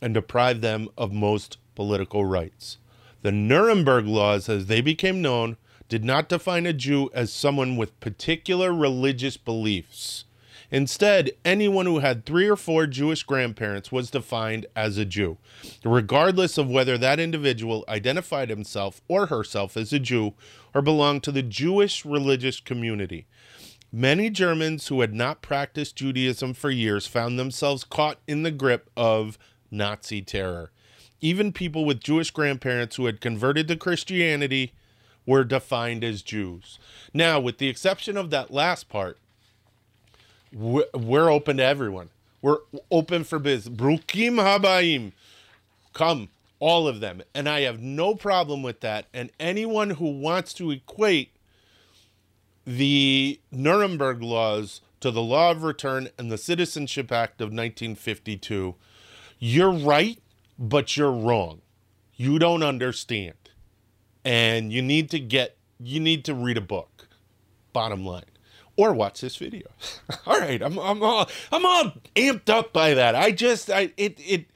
and 0.00 0.14
deprive 0.14 0.60
them 0.60 0.88
of 0.96 1.12
most 1.12 1.58
political 1.74 2.24
rights. 2.24 2.78
The 3.22 3.32
Nuremberg 3.32 4.06
laws, 4.06 4.48
as 4.48 4.66
they 4.66 4.80
became 4.80 5.22
known, 5.22 5.56
did 5.88 6.04
not 6.04 6.28
define 6.28 6.66
a 6.66 6.72
Jew 6.72 7.10
as 7.14 7.32
someone 7.32 7.76
with 7.76 7.98
particular 8.00 8.72
religious 8.72 9.36
beliefs. 9.36 10.24
Instead, 10.70 11.30
anyone 11.44 11.86
who 11.86 12.00
had 12.00 12.24
three 12.24 12.48
or 12.48 12.56
four 12.56 12.86
Jewish 12.86 13.22
grandparents 13.22 13.92
was 13.92 14.10
defined 14.10 14.66
as 14.74 14.98
a 14.98 15.04
Jew, 15.04 15.38
regardless 15.84 16.58
of 16.58 16.68
whether 16.68 16.98
that 16.98 17.20
individual 17.20 17.84
identified 17.88 18.50
himself 18.50 19.00
or 19.06 19.26
herself 19.26 19.76
as 19.76 19.92
a 19.92 20.00
Jew 20.00 20.34
or 20.74 20.82
belonged 20.82 21.22
to 21.24 21.32
the 21.32 21.42
Jewish 21.42 22.04
religious 22.04 22.58
community. 22.58 23.26
Many 23.92 24.28
Germans 24.28 24.88
who 24.88 25.00
had 25.00 25.14
not 25.14 25.40
practiced 25.40 25.96
Judaism 25.96 26.52
for 26.52 26.70
years 26.70 27.06
found 27.06 27.38
themselves 27.38 27.84
caught 27.84 28.18
in 28.26 28.42
the 28.42 28.50
grip 28.50 28.90
of 28.96 29.38
Nazi 29.76 30.22
terror. 30.22 30.70
Even 31.20 31.52
people 31.52 31.84
with 31.84 32.00
Jewish 32.00 32.30
grandparents 32.30 32.96
who 32.96 33.06
had 33.06 33.20
converted 33.20 33.68
to 33.68 33.76
Christianity 33.76 34.72
were 35.24 35.44
defined 35.44 36.04
as 36.04 36.22
Jews. 36.22 36.78
Now, 37.12 37.40
with 37.40 37.58
the 37.58 37.68
exception 37.68 38.16
of 38.16 38.30
that 38.30 38.52
last 38.52 38.88
part, 38.88 39.18
we're 40.52 41.30
open 41.30 41.56
to 41.58 41.64
everyone. 41.64 42.10
We're 42.42 42.58
open 42.90 43.24
for 43.24 43.38
business. 43.38 43.76
Brukim 43.76 44.36
habayim. 44.36 45.12
Come, 45.92 46.28
all 46.60 46.86
of 46.86 47.00
them. 47.00 47.22
And 47.34 47.48
I 47.48 47.62
have 47.62 47.80
no 47.80 48.14
problem 48.14 48.62
with 48.62 48.80
that. 48.80 49.06
And 49.12 49.30
anyone 49.40 49.90
who 49.90 50.10
wants 50.10 50.52
to 50.54 50.70
equate 50.70 51.30
the 52.66 53.40
Nuremberg 53.50 54.22
laws 54.22 54.80
to 55.00 55.10
the 55.10 55.22
law 55.22 55.50
of 55.50 55.62
return 55.62 56.08
and 56.18 56.30
the 56.30 56.38
Citizenship 56.38 57.12
Act 57.12 57.40
of 57.40 57.46
1952, 57.46 58.74
you're 59.38 59.72
right, 59.72 60.18
but 60.58 60.96
you're 60.96 61.12
wrong. 61.12 61.60
You 62.14 62.38
don't 62.38 62.62
understand. 62.62 63.34
And 64.24 64.72
you 64.72 64.82
need 64.82 65.10
to 65.10 65.20
get, 65.20 65.56
you 65.78 66.00
need 66.00 66.24
to 66.24 66.34
read 66.34 66.56
a 66.56 66.62
book, 66.62 67.08
bottom 67.72 68.04
line, 68.04 68.24
or 68.76 68.92
watch 68.92 69.20
this 69.20 69.36
video. 69.36 69.68
all 70.26 70.40
right, 70.40 70.60
I'm, 70.62 70.78
I'm 70.78 71.02
all, 71.02 71.28
I'm 71.52 71.64
all 71.64 71.92
amped 72.16 72.48
up 72.48 72.72
by 72.72 72.94
that. 72.94 73.14
I 73.14 73.30
just, 73.30 73.70
I, 73.70 73.92
it, 73.96 74.18
it, 74.18 74.46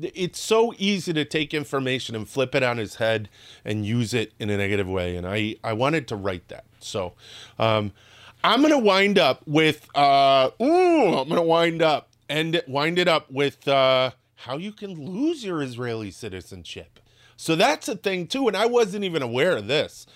it's 0.00 0.38
so 0.38 0.74
easy 0.76 1.12
to 1.14 1.24
take 1.24 1.54
information 1.54 2.14
and 2.14 2.28
flip 2.28 2.54
it 2.54 2.62
on 2.62 2.76
his 2.76 2.96
head 2.96 3.28
and 3.64 3.86
use 3.86 4.12
it 4.12 4.32
in 4.38 4.50
a 4.50 4.56
negative 4.56 4.88
way. 4.88 5.16
And 5.16 5.26
I, 5.26 5.56
I 5.64 5.72
wanted 5.72 6.08
to 6.08 6.16
write 6.16 6.48
that. 6.48 6.64
So 6.80 7.14
um, 7.58 7.92
I'm 8.44 8.62
to 8.62 8.78
wind 8.78 9.18
up 9.18 9.42
with, 9.46 9.88
uh, 9.94 10.50
ooh, 10.60 11.14
I'm 11.14 11.28
to 11.30 11.42
wind 11.42 11.80
up 11.80 12.10
and 12.28 12.62
wind 12.66 12.98
it 12.98 13.08
up 13.08 13.30
with 13.30 13.66
uh, 13.68 14.10
how 14.34 14.56
you 14.56 14.72
can 14.72 14.94
lose 14.94 15.44
your 15.44 15.62
Israeli 15.62 16.10
citizenship. 16.10 17.00
So 17.36 17.54
that's 17.54 17.88
a 17.88 17.96
thing 17.96 18.26
too. 18.26 18.48
And 18.48 18.56
I 18.56 18.66
wasn't 18.66 19.04
even 19.04 19.22
aware 19.22 19.56
of 19.56 19.66
this. 19.66 20.06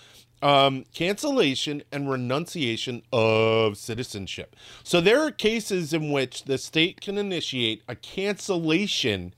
Um, 0.42 0.86
cancellation 0.94 1.82
and 1.92 2.10
renunciation 2.10 3.02
of 3.12 3.76
citizenship. 3.76 4.56
So 4.82 5.00
there 5.00 5.20
are 5.20 5.30
cases 5.30 5.92
in 5.92 6.10
which 6.10 6.44
the 6.44 6.56
state 6.56 7.02
can 7.02 7.18
initiate 7.18 7.82
a 7.86 7.94
cancellation 7.94 9.34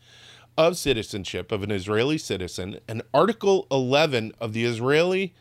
of 0.57 0.77
citizenship 0.77 1.51
of 1.51 1.65
an 1.65 1.73
Israeli 1.73 2.19
citizen, 2.19 2.79
and 2.87 3.03
Article 3.13 3.67
11 3.71 4.33
of 4.41 4.53
the 4.53 4.65
Israeli 4.65 5.35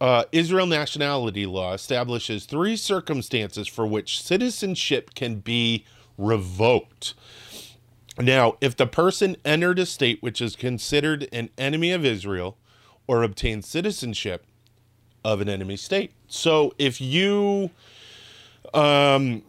uh, 0.00 0.24
Israel 0.30 0.66
nationality 0.66 1.44
law 1.44 1.74
establishes 1.74 2.44
three 2.44 2.76
circumstances 2.76 3.66
for 3.66 3.86
which 3.86 4.22
citizenship 4.22 5.14
can 5.14 5.40
be 5.40 5.84
revoked. 6.18 7.14
Now, 8.18 8.56
if 8.60 8.76
the 8.76 8.86
person 8.86 9.36
entered 9.44 9.78
a 9.78 9.86
state 9.86 10.22
which 10.22 10.40
is 10.40 10.56
considered 10.56 11.28
an 11.32 11.50
enemy 11.56 11.92
of 11.92 12.04
Israel 12.04 12.58
or 13.06 13.22
obtained 13.22 13.64
citizenship 13.64 14.44
of 15.24 15.40
an 15.40 15.48
enemy 15.48 15.76
state. 15.76 16.12
So 16.26 16.74
if 16.78 17.00
you 17.00 17.70
um 18.74 19.42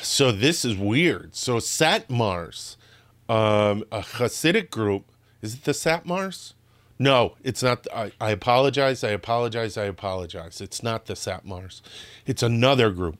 so 0.00 0.32
this 0.32 0.64
is 0.64 0.76
weird. 0.76 1.34
So 1.34 1.56
Satmars 1.56 2.76
um, 3.28 3.84
a 3.90 4.00
Hasidic 4.00 4.70
group. 4.70 5.04
Is 5.42 5.54
it 5.54 5.64
the 5.64 5.72
Satmars? 5.72 6.54
No, 6.98 7.34
it's 7.42 7.62
not. 7.62 7.86
I, 7.94 8.12
I 8.20 8.30
apologize. 8.30 9.04
I 9.04 9.10
apologize. 9.10 9.76
I 9.76 9.84
apologize. 9.84 10.60
It's 10.60 10.82
not 10.82 11.06
the 11.06 11.14
Satmars. 11.14 11.82
It's 12.24 12.42
another 12.42 12.90
group. 12.90 13.18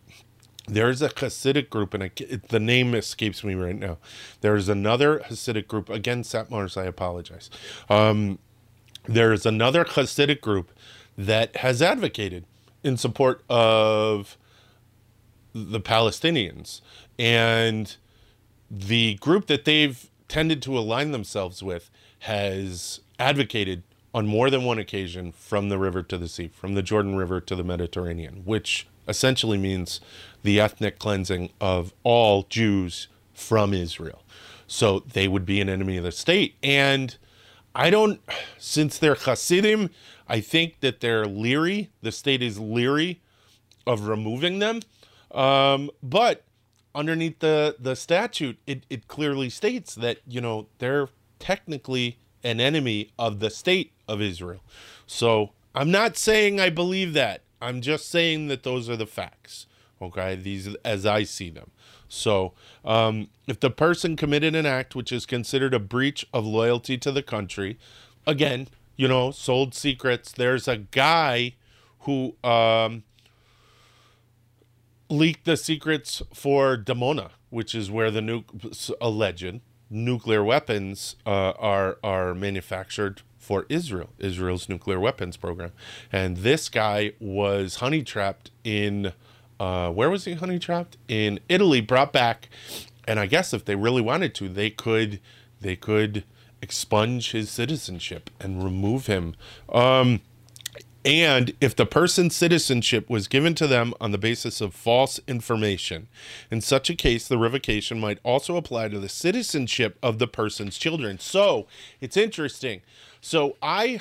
There's 0.68 1.00
a 1.00 1.08
Hasidic 1.08 1.70
group, 1.70 1.94
and 1.94 2.02
I, 2.02 2.10
it, 2.16 2.48
the 2.48 2.60
name 2.60 2.94
escapes 2.94 3.44
me 3.44 3.54
right 3.54 3.76
now. 3.76 3.98
There's 4.40 4.68
another 4.68 5.20
Hasidic 5.20 5.68
group. 5.68 5.88
Again, 5.88 6.22
Satmars, 6.22 6.76
I 6.80 6.84
apologize. 6.84 7.50
Um, 7.88 8.38
there's 9.04 9.46
another 9.46 9.84
Hasidic 9.84 10.40
group 10.40 10.72
that 11.16 11.56
has 11.56 11.80
advocated 11.80 12.44
in 12.82 12.96
support 12.96 13.42
of 13.48 14.36
the 15.52 15.80
Palestinians. 15.80 16.80
And 17.18 17.96
the 18.70 19.14
group 19.14 19.46
that 19.46 19.64
they've 19.64 20.10
tended 20.28 20.60
to 20.62 20.76
align 20.76 21.12
themselves 21.12 21.62
with 21.62 21.90
has 22.20 23.00
advocated 23.18 23.82
on 24.16 24.26
more 24.26 24.48
than 24.48 24.64
one 24.64 24.78
occasion 24.78 25.30
from 25.30 25.68
the 25.68 25.78
river 25.78 26.02
to 26.02 26.16
the 26.16 26.26
sea, 26.26 26.48
from 26.48 26.72
the 26.72 26.82
Jordan 26.82 27.16
River 27.16 27.38
to 27.38 27.54
the 27.54 27.62
Mediterranean, 27.62 28.40
which 28.46 28.88
essentially 29.06 29.58
means 29.58 30.00
the 30.42 30.58
ethnic 30.58 30.98
cleansing 30.98 31.50
of 31.60 31.92
all 32.02 32.44
Jews 32.44 33.08
from 33.34 33.74
Israel. 33.74 34.22
So 34.66 35.00
they 35.00 35.28
would 35.28 35.44
be 35.44 35.60
an 35.60 35.68
enemy 35.68 35.98
of 35.98 36.04
the 36.04 36.12
state. 36.12 36.56
And 36.62 37.14
I 37.74 37.90
don't, 37.90 38.18
since 38.56 38.98
they're 38.98 39.16
Hasidim, 39.16 39.90
I 40.26 40.40
think 40.40 40.80
that 40.80 41.00
they're 41.00 41.26
leery. 41.26 41.90
The 42.00 42.10
state 42.10 42.42
is 42.42 42.58
leery 42.58 43.20
of 43.86 44.08
removing 44.08 44.60
them. 44.60 44.80
Um, 45.30 45.90
but 46.02 46.42
underneath 46.94 47.40
the 47.40 47.76
the 47.78 47.94
statute, 47.94 48.58
it, 48.66 48.86
it 48.88 49.08
clearly 49.08 49.50
states 49.50 49.94
that 49.96 50.20
you 50.26 50.40
know 50.40 50.68
they're 50.78 51.10
technically 51.38 52.16
an 52.46 52.60
enemy 52.60 53.10
of 53.18 53.40
the 53.40 53.50
state 53.50 53.92
of 54.08 54.22
Israel. 54.22 54.60
So 55.06 55.50
I'm 55.74 55.90
not 55.90 56.16
saying 56.16 56.60
I 56.60 56.70
believe 56.70 57.12
that. 57.14 57.42
I'm 57.60 57.80
just 57.80 58.08
saying 58.08 58.48
that 58.48 58.62
those 58.62 58.88
are 58.88 58.96
the 58.96 59.06
facts. 59.06 59.66
Okay, 60.00 60.34
these 60.36 60.74
as 60.84 61.06
I 61.06 61.24
see 61.24 61.50
them. 61.50 61.70
So, 62.08 62.52
um, 62.84 63.28
if 63.48 63.58
the 63.58 63.70
person 63.70 64.14
committed 64.16 64.54
an 64.54 64.66
act 64.66 64.94
which 64.94 65.10
is 65.10 65.26
considered 65.26 65.74
a 65.74 65.78
breach 65.80 66.26
of 66.32 66.46
loyalty 66.46 66.96
to 66.98 67.10
the 67.10 67.22
country, 67.22 67.78
again, 68.26 68.68
you 68.96 69.08
know, 69.08 69.30
sold 69.30 69.74
secrets. 69.74 70.32
There's 70.32 70.68
a 70.68 70.76
guy 70.76 71.54
who 72.00 72.36
um, 72.44 73.02
leaked 75.08 75.44
the 75.44 75.56
secrets 75.56 76.22
for 76.32 76.76
Dimona, 76.76 77.30
which 77.50 77.74
is 77.74 77.90
where 77.90 78.10
the 78.10 78.22
nu- 78.22 78.44
alleged 79.00 79.60
nuclear 79.90 80.42
weapons 80.42 81.16
uh, 81.24 81.52
are 81.58 81.98
are 82.02 82.34
manufactured 82.34 83.22
for 83.38 83.64
Israel, 83.68 84.10
Israel's 84.18 84.68
nuclear 84.68 84.98
weapons 84.98 85.36
program. 85.36 85.72
And 86.12 86.38
this 86.38 86.68
guy 86.68 87.12
was 87.20 87.76
honey 87.76 88.02
trapped 88.02 88.50
in 88.64 89.12
uh, 89.58 89.90
where 89.90 90.10
was 90.10 90.24
he 90.24 90.34
honey 90.34 90.58
trapped? 90.58 90.96
In 91.08 91.40
Italy, 91.48 91.80
brought 91.80 92.12
back. 92.12 92.48
And 93.08 93.20
I 93.20 93.26
guess 93.26 93.54
if 93.54 93.64
they 93.64 93.76
really 93.76 94.02
wanted 94.02 94.34
to, 94.36 94.48
they 94.48 94.70
could 94.70 95.20
they 95.60 95.76
could 95.76 96.24
expunge 96.60 97.32
his 97.32 97.50
citizenship 97.50 98.30
and 98.40 98.62
remove 98.62 99.06
him. 99.06 99.34
Um, 99.68 100.20
and 101.06 101.52
if 101.60 101.76
the 101.76 101.86
person's 101.86 102.34
citizenship 102.34 103.08
was 103.08 103.28
given 103.28 103.54
to 103.54 103.68
them 103.68 103.94
on 104.00 104.10
the 104.10 104.18
basis 104.18 104.60
of 104.60 104.74
false 104.74 105.20
information. 105.28 106.08
In 106.50 106.60
such 106.60 106.90
a 106.90 106.96
case, 106.96 107.28
the 107.28 107.38
revocation 107.38 108.00
might 108.00 108.18
also 108.24 108.56
apply 108.56 108.88
to 108.88 108.98
the 108.98 109.08
citizenship 109.08 109.98
of 110.02 110.18
the 110.18 110.26
person's 110.26 110.76
children. 110.76 111.20
So 111.20 111.68
it's 112.00 112.16
interesting. 112.16 112.82
So 113.20 113.56
I 113.62 114.00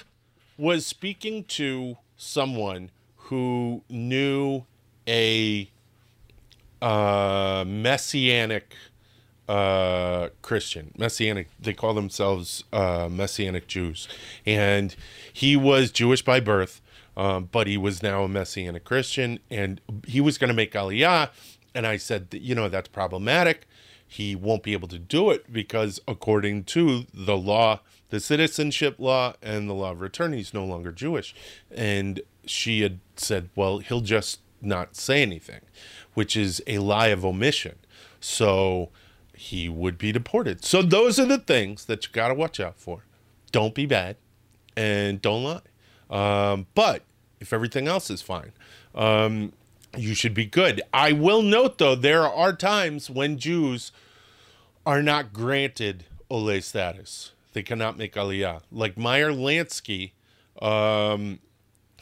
was 0.57 0.87
speaking 0.87 1.43
to 1.43 1.97
someone 2.17 2.89
who 3.15 3.83
knew 3.87 4.63
a 5.07 5.69
uh, 6.81 7.65
messianic 7.67 8.75
uh, 9.47 10.29
Christian, 10.41 10.91
messianic. 10.97 11.49
They 11.59 11.73
call 11.73 11.93
themselves 11.93 12.63
uh, 12.73 13.09
messianic 13.11 13.67
Jews, 13.67 14.07
and 14.43 14.95
he 15.31 15.55
was 15.55 15.91
Jewish 15.91 16.23
by 16.23 16.39
birth, 16.39 16.81
um, 17.17 17.49
but 17.51 17.67
he 17.67 17.77
was 17.77 18.03
now 18.03 18.23
a 18.23 18.27
Messianic 18.27 18.83
Christian 18.83 19.39
and 19.49 19.81
he 20.05 20.21
was 20.21 20.37
going 20.37 20.49
to 20.49 20.53
make 20.53 20.73
Aliyah. 20.73 21.29
And 21.73 21.85
I 21.85 21.97
said, 21.97 22.27
you 22.31 22.55
know, 22.55 22.69
that's 22.69 22.87
problematic. 22.87 23.67
He 24.07 24.35
won't 24.35 24.63
be 24.63 24.73
able 24.73 24.87
to 24.89 24.99
do 24.99 25.31
it 25.31 25.51
because, 25.51 25.99
according 26.07 26.65
to 26.65 27.05
the 27.13 27.35
law, 27.35 27.81
the 28.09 28.19
citizenship 28.19 28.95
law 28.97 29.33
and 29.41 29.69
the 29.69 29.73
law 29.73 29.91
of 29.91 29.99
return, 29.99 30.33
he's 30.33 30.53
no 30.53 30.63
longer 30.63 30.91
Jewish. 30.91 31.35
And 31.73 32.21
she 32.45 32.81
had 32.81 32.99
said, 33.15 33.49
well, 33.55 33.79
he'll 33.79 34.01
just 34.01 34.39
not 34.61 34.95
say 34.95 35.21
anything, 35.21 35.61
which 36.13 36.37
is 36.37 36.61
a 36.67 36.79
lie 36.79 37.07
of 37.07 37.25
omission. 37.25 37.77
So 38.19 38.89
he 39.33 39.67
would 39.67 39.97
be 39.97 40.11
deported. 40.11 40.63
So 40.63 40.81
those 40.81 41.19
are 41.19 41.25
the 41.25 41.37
things 41.37 41.85
that 41.85 42.05
you 42.05 42.11
got 42.11 42.29
to 42.29 42.33
watch 42.33 42.59
out 42.59 42.77
for. 42.77 43.03
Don't 43.51 43.73
be 43.75 43.85
bad 43.85 44.17
and 44.77 45.21
don't 45.21 45.43
lie. 45.43 45.61
Um, 46.09 46.67
but 46.75 47.03
if 47.39 47.53
everything 47.53 47.87
else 47.87 48.09
is 48.09 48.21
fine, 48.21 48.51
um, 48.93 49.53
you 49.97 50.13
should 50.13 50.33
be 50.33 50.45
good. 50.45 50.81
I 50.93 51.11
will 51.11 51.41
note 51.41 51.77
though, 51.77 51.95
there 51.95 52.27
are 52.27 52.53
times 52.53 53.09
when 53.09 53.37
Jews 53.37 53.91
are 54.85 55.01
not 55.01 55.33
granted 55.33 56.05
Ole 56.29 56.61
status. 56.61 57.31
They 57.53 57.63
cannot 57.63 57.97
make 57.97 58.15
Aliyah. 58.15 58.61
Like 58.71 58.97
Meyer 58.97 59.31
Lansky, 59.31 60.11
um, 60.61 61.39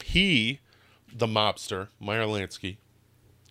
he, 0.02 0.60
the 1.12 1.26
mobster, 1.26 1.88
Meyer 2.00 2.24
Lansky, 2.24 2.76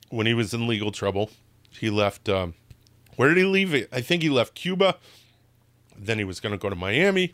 when 0.10 0.28
he 0.28 0.34
was 0.34 0.54
in 0.54 0.68
legal 0.68 0.92
trouble, 0.92 1.30
he 1.72 1.90
left. 1.90 2.30
Um, 2.30 2.54
where 3.16 3.30
did 3.30 3.38
he 3.38 3.46
leave 3.46 3.74
it? 3.74 3.90
I 3.92 4.02
think 4.02 4.22
he 4.22 4.30
left 4.30 4.54
Cuba. 4.54 4.98
Then 5.98 6.18
he 6.18 6.24
was 6.24 6.40
going 6.40 6.52
to 6.52 6.58
go 6.58 6.70
to 6.70 6.76
Miami, 6.76 7.34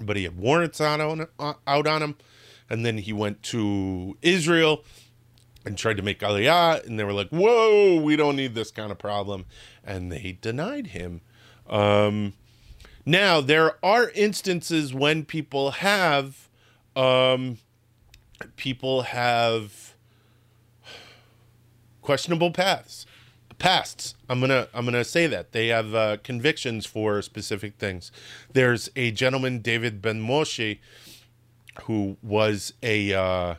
but 0.00 0.16
he 0.16 0.24
had 0.24 0.36
warrants 0.36 0.80
on, 0.80 1.28
out 1.38 1.86
on 1.86 2.02
him. 2.02 2.16
And 2.70 2.84
then 2.84 2.98
he 2.98 3.12
went 3.12 3.42
to 3.44 4.16
Israel 4.22 4.84
and 5.64 5.78
tried 5.78 5.96
to 5.96 6.02
make 6.02 6.20
Aliyah, 6.20 6.86
and 6.86 6.98
they 6.98 7.04
were 7.04 7.12
like, 7.12 7.30
"Whoa, 7.30 8.00
we 8.00 8.16
don't 8.16 8.36
need 8.36 8.54
this 8.54 8.70
kind 8.70 8.92
of 8.92 8.98
problem," 8.98 9.46
and 9.82 10.12
they 10.12 10.38
denied 10.40 10.88
him. 10.88 11.20
Um, 11.68 12.34
now 13.06 13.40
there 13.40 13.84
are 13.84 14.10
instances 14.10 14.92
when 14.94 15.24
people 15.24 15.72
have, 15.72 16.48
um, 16.94 17.58
people 18.56 19.02
have 19.02 19.94
questionable 22.02 22.50
paths, 22.50 23.06
pasts. 23.58 24.14
I'm 24.28 24.40
gonna 24.40 24.68
I'm 24.74 24.84
gonna 24.84 25.04
say 25.04 25.26
that 25.26 25.52
they 25.52 25.68
have 25.68 25.94
uh, 25.94 26.16
convictions 26.22 26.86
for 26.86 27.22
specific 27.22 27.76
things. 27.78 28.12
There's 28.52 28.90
a 28.96 29.10
gentleman, 29.10 29.60
David 29.60 30.02
Ben 30.02 30.20
Moshe, 30.20 30.78
who 31.82 32.16
was 32.22 32.72
a 32.82 33.12
uh, 33.12 33.54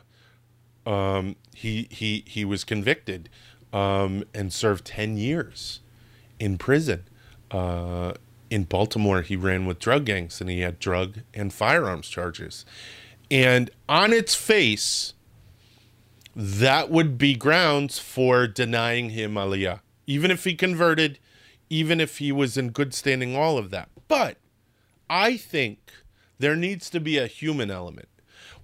um, 0.86 1.36
he 1.54 1.88
he 1.90 2.24
he 2.26 2.44
was 2.44 2.64
convicted 2.64 3.28
um, 3.72 4.24
and 4.34 4.52
served 4.52 4.84
ten 4.84 5.16
years 5.16 5.80
in 6.38 6.58
prison. 6.58 7.04
Uh, 7.50 8.12
in 8.50 8.64
Baltimore, 8.64 9.22
he 9.22 9.36
ran 9.36 9.66
with 9.66 9.78
drug 9.78 10.04
gangs 10.04 10.40
and 10.40 10.48
he 10.48 10.60
had 10.60 10.78
drug 10.78 11.20
and 11.34 11.52
firearms 11.52 12.08
charges. 12.08 12.64
And 13.30 13.70
on 13.88 14.12
its 14.12 14.34
face, 14.34 15.14
that 16.34 16.90
would 16.90 17.18
be 17.18 17.34
grounds 17.34 17.98
for 17.98 18.46
denying 18.46 19.10
him 19.10 19.34
Aliyah, 19.34 19.80
even 20.06 20.30
if 20.30 20.44
he 20.44 20.54
converted, 20.54 21.18
even 21.68 22.00
if 22.00 22.18
he 22.18 22.30
was 22.30 22.56
in 22.56 22.70
good 22.70 22.94
standing, 22.94 23.34
all 23.34 23.58
of 23.58 23.70
that. 23.70 23.88
But 24.06 24.36
I 25.10 25.36
think 25.36 25.92
there 26.38 26.56
needs 26.56 26.90
to 26.90 27.00
be 27.00 27.18
a 27.18 27.26
human 27.26 27.70
element. 27.70 28.08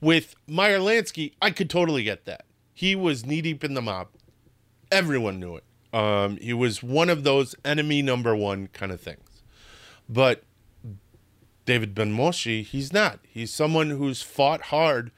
With 0.01 0.35
Meyer 0.47 0.79
Lansky, 0.79 1.35
I 1.41 1.51
could 1.51 1.71
totally 1.71 2.03
get 2.03 2.25
that. 2.25 2.45
He 2.75 2.97
was 2.97 3.25
knee 3.25 3.43
deep 3.43 3.63
in 3.65 3.75
the 3.75 3.83
mob. 3.83 4.09
Everyone 4.91 5.39
knew 5.39 5.57
it. 5.57 5.65
Um, 5.93 6.39
he 6.39 6.53
was 6.53 6.83
one 6.83 7.11
of 7.11 7.23
those 7.23 7.55
enemy 7.65 8.03
number 8.03 8.35
one 8.35 8.69
kind 8.69 8.93
of 8.93 9.01
things. 9.01 9.43
But 10.09 10.43
David 11.65 11.95
Ben 11.95 12.17
Moshe, 12.17 12.65
he's 12.65 12.93
not. 12.93 13.21
He's 13.29 13.53
someone 13.53 13.91
who's 13.91 14.23
fought 14.23 14.63
hard 14.63 15.13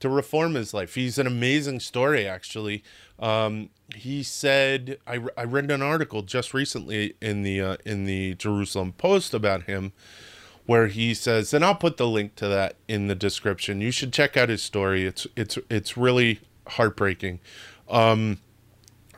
to 0.00 0.08
reform 0.08 0.54
his 0.54 0.72
life. 0.72 0.94
He's 0.94 1.18
an 1.18 1.26
amazing 1.26 1.80
story, 1.80 2.26
actually. 2.26 2.82
Um, 3.18 3.70
he 3.94 4.22
said, 4.22 4.98
I, 5.06 5.20
I 5.36 5.44
read 5.44 5.70
an 5.70 5.82
article 5.82 6.22
just 6.22 6.54
recently 6.54 7.14
in 7.20 7.42
the 7.42 7.60
uh, 7.60 7.76
in 7.84 8.04
the 8.04 8.34
Jerusalem 8.34 8.92
Post 8.92 9.34
about 9.34 9.64
him, 9.64 9.92
where 10.70 10.86
he 10.86 11.14
says, 11.14 11.52
and 11.52 11.64
I'll 11.64 11.74
put 11.74 11.96
the 11.96 12.06
link 12.06 12.36
to 12.36 12.46
that 12.46 12.76
in 12.86 13.08
the 13.08 13.16
description. 13.16 13.80
You 13.80 13.90
should 13.90 14.12
check 14.12 14.36
out 14.36 14.48
his 14.48 14.62
story. 14.62 15.04
It's 15.04 15.26
it's 15.34 15.58
it's 15.68 15.96
really 15.96 16.38
heartbreaking. 16.68 17.40
Um, 17.88 18.38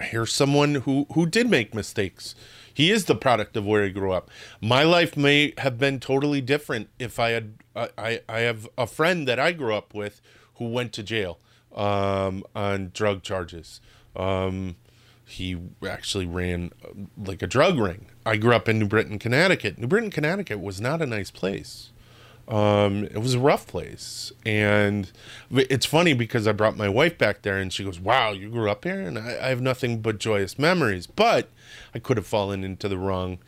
here's 0.01 0.33
someone 0.33 0.77
who 0.77 1.07
who 1.13 1.27
did 1.27 1.51
make 1.51 1.75
mistakes. 1.75 2.35
He 2.73 2.91
is 2.91 3.05
the 3.05 3.15
product 3.15 3.55
of 3.55 3.67
where 3.67 3.85
he 3.85 3.91
grew 3.91 4.13
up. 4.13 4.31
My 4.63 4.83
life 4.83 5.15
may 5.15 5.53
have 5.59 5.77
been 5.77 6.01
totally 6.01 6.41
different 6.41 6.89
if 6.99 7.21
I 7.21 7.33
had. 7.33 7.53
I 7.77 8.23
I 8.31 8.39
have 8.39 8.67
a 8.79 8.87
friend 8.87 9.29
that 9.29 9.39
I 9.39 9.53
grew 9.53 9.75
up 9.75 9.93
with 9.93 10.23
who 10.55 10.69
went 10.69 10.95
to 10.95 11.03
jail 11.03 11.39
um, 11.77 12.45
on 12.57 12.93
drug 12.95 13.23
charges. 13.23 13.83
Um, 14.17 14.77
he 15.27 15.59
actually 15.87 16.25
ran 16.25 16.73
uh, 16.83 17.09
like 17.19 17.43
a 17.43 17.47
drug 17.47 17.79
ring. 17.79 18.07
I 18.25 18.37
grew 18.37 18.55
up 18.55 18.69
in 18.69 18.79
New 18.79 18.87
Britain, 18.87 19.19
Connecticut. 19.19 19.79
New 19.79 19.87
Britain, 19.87 20.11
Connecticut 20.11 20.61
was 20.61 20.81
not 20.81 21.03
a 21.03 21.07
nice 21.07 21.31
place. 21.31 21.91
Um, 22.49 23.05
it 23.05 23.19
was 23.19 23.35
a 23.35 23.39
rough 23.41 23.67
place. 23.67 24.33
And 24.45 25.11
it's 25.51 25.87
funny 25.87 26.13
because 26.13 26.47
I 26.47 26.53
brought 26.53 26.77
my 26.77 26.89
wife 26.89 27.19
back 27.19 27.43
there 27.43 27.59
and 27.59 27.73
she 27.73 27.85
goes, 27.85 27.99
Wow, 27.99 28.33
you 28.33 28.51
grew 28.51 28.71
up 28.71 28.85
here? 28.85 29.01
And 29.01 29.19
I, 29.19 29.39
I 29.41 29.49
have 29.49 29.61
nothing 29.61 30.01
but 30.01 30.19
joyous 30.19 30.59
memories. 30.59 31.07
But 31.07 31.51
I 31.95 31.99
could 31.99 32.17
have 32.17 32.27
fallen 32.27 32.65
into 32.65 32.89
the 32.89 32.99
wrong, 32.99 33.39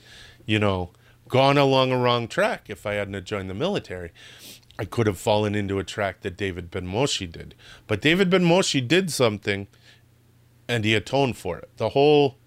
you 0.46 0.58
know, 0.58 0.90
gone 1.28 1.58
along 1.58 1.92
a 1.92 1.98
wrong 1.98 2.28
track 2.28 2.66
if 2.68 2.86
I 2.86 2.94
hadn't 2.94 3.24
joined 3.24 3.50
the 3.50 3.54
military. 3.54 4.10
I 4.78 4.84
could 4.84 5.06
have 5.06 5.18
fallen 5.18 5.54
into 5.54 5.78
a 5.78 5.84
track 5.84 6.22
that 6.22 6.36
David 6.36 6.70
Ben 6.70 6.86
Moshe 6.86 7.30
did. 7.30 7.54
But 7.86 8.00
David 8.00 8.28
Ben 8.28 8.44
Moshe 8.44 8.86
did 8.86 9.12
something 9.12 9.68
and 10.68 10.84
he 10.84 10.94
atoned 10.94 11.36
for 11.36 11.58
it. 11.58 11.68
The 11.76 11.90
whole, 11.90 12.38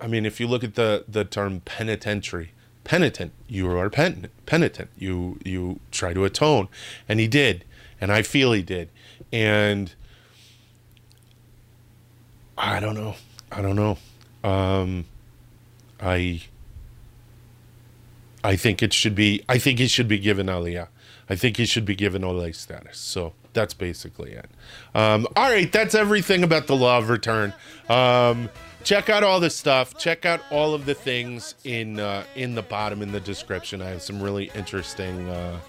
I 0.00 0.06
mean, 0.06 0.26
if 0.26 0.40
you 0.40 0.46
look 0.46 0.64
at 0.64 0.74
the, 0.74 1.04
the 1.06 1.24
term 1.24 1.60
penitentiary, 1.60 2.52
penitent. 2.88 3.32
You 3.46 3.70
are 3.70 3.90
penitent. 3.90 4.32
Penitent. 4.46 4.90
You 4.98 5.38
you 5.44 5.78
try 5.90 6.14
to 6.14 6.24
atone, 6.24 6.68
and 7.08 7.20
he 7.20 7.28
did, 7.28 7.64
and 8.00 8.10
I 8.10 8.22
feel 8.22 8.52
he 8.52 8.62
did, 8.62 8.88
and 9.30 9.94
I 12.56 12.80
don't 12.80 12.94
know. 12.94 13.14
I 13.52 13.60
don't 13.60 13.76
know. 13.76 13.98
Um, 14.42 15.04
I 16.00 16.42
I 18.42 18.56
think 18.56 18.82
it 18.82 18.92
should 18.94 19.14
be. 19.14 19.44
I 19.48 19.58
think 19.58 19.78
he 19.78 19.86
should 19.86 20.08
be 20.08 20.18
given 20.18 20.46
Aliyah. 20.46 20.88
I 21.28 21.36
think 21.36 21.58
he 21.58 21.66
should 21.66 21.84
be 21.84 21.94
given 21.94 22.24
Ole 22.24 22.52
status. 22.54 22.96
So 22.96 23.34
that's 23.52 23.74
basically 23.74 24.32
it. 24.32 24.48
Um, 24.94 25.26
all 25.36 25.50
right, 25.50 25.70
that's 25.70 25.94
everything 25.94 26.42
about 26.42 26.66
the 26.68 26.76
law 26.76 26.96
of 26.96 27.10
return. 27.10 27.52
Um, 27.90 28.48
check 28.88 29.10
out 29.10 29.22
all 29.22 29.38
the 29.38 29.50
stuff. 29.50 29.98
Check 29.98 30.24
out 30.24 30.40
all 30.50 30.72
of 30.72 30.86
the 30.86 30.94
things 30.94 31.54
in 31.64 32.00
uh, 32.00 32.24
in 32.34 32.54
the 32.54 32.62
bottom 32.62 33.02
in 33.02 33.12
the 33.12 33.20
description. 33.20 33.82
I 33.82 33.88
have 33.90 34.00
some 34.00 34.22
really 34.22 34.50
interesting 34.54 35.28
uh, 35.28 35.60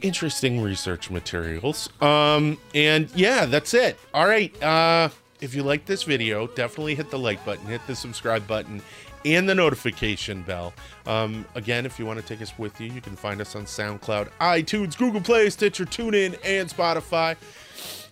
interesting 0.00 0.60
research 0.60 1.08
materials. 1.08 1.88
Um, 2.02 2.58
and 2.74 3.08
yeah, 3.14 3.46
that's 3.46 3.74
it. 3.74 3.96
All 4.12 4.26
right. 4.26 4.60
Uh, 4.60 5.10
if 5.40 5.54
you 5.54 5.62
like 5.62 5.86
this 5.86 6.02
video, 6.02 6.48
definitely 6.48 6.96
hit 6.96 7.10
the 7.10 7.18
like 7.18 7.44
button, 7.44 7.66
hit 7.66 7.80
the 7.86 7.94
subscribe 7.94 8.46
button, 8.48 8.82
and 9.24 9.48
the 9.48 9.54
notification 9.54 10.42
bell. 10.42 10.72
Um, 11.06 11.44
again, 11.54 11.86
if 11.86 11.98
you 11.98 12.06
want 12.06 12.20
to 12.20 12.26
take 12.26 12.42
us 12.42 12.56
with 12.58 12.80
you, 12.80 12.92
you 12.92 13.00
can 13.00 13.14
find 13.14 13.40
us 13.40 13.54
on 13.54 13.66
SoundCloud, 13.66 14.28
iTunes, 14.40 14.96
Google 14.98 15.20
Play, 15.20 15.48
Stitcher, 15.50 15.84
TuneIn, 15.84 16.38
and 16.44 16.68
Spotify 16.68 17.36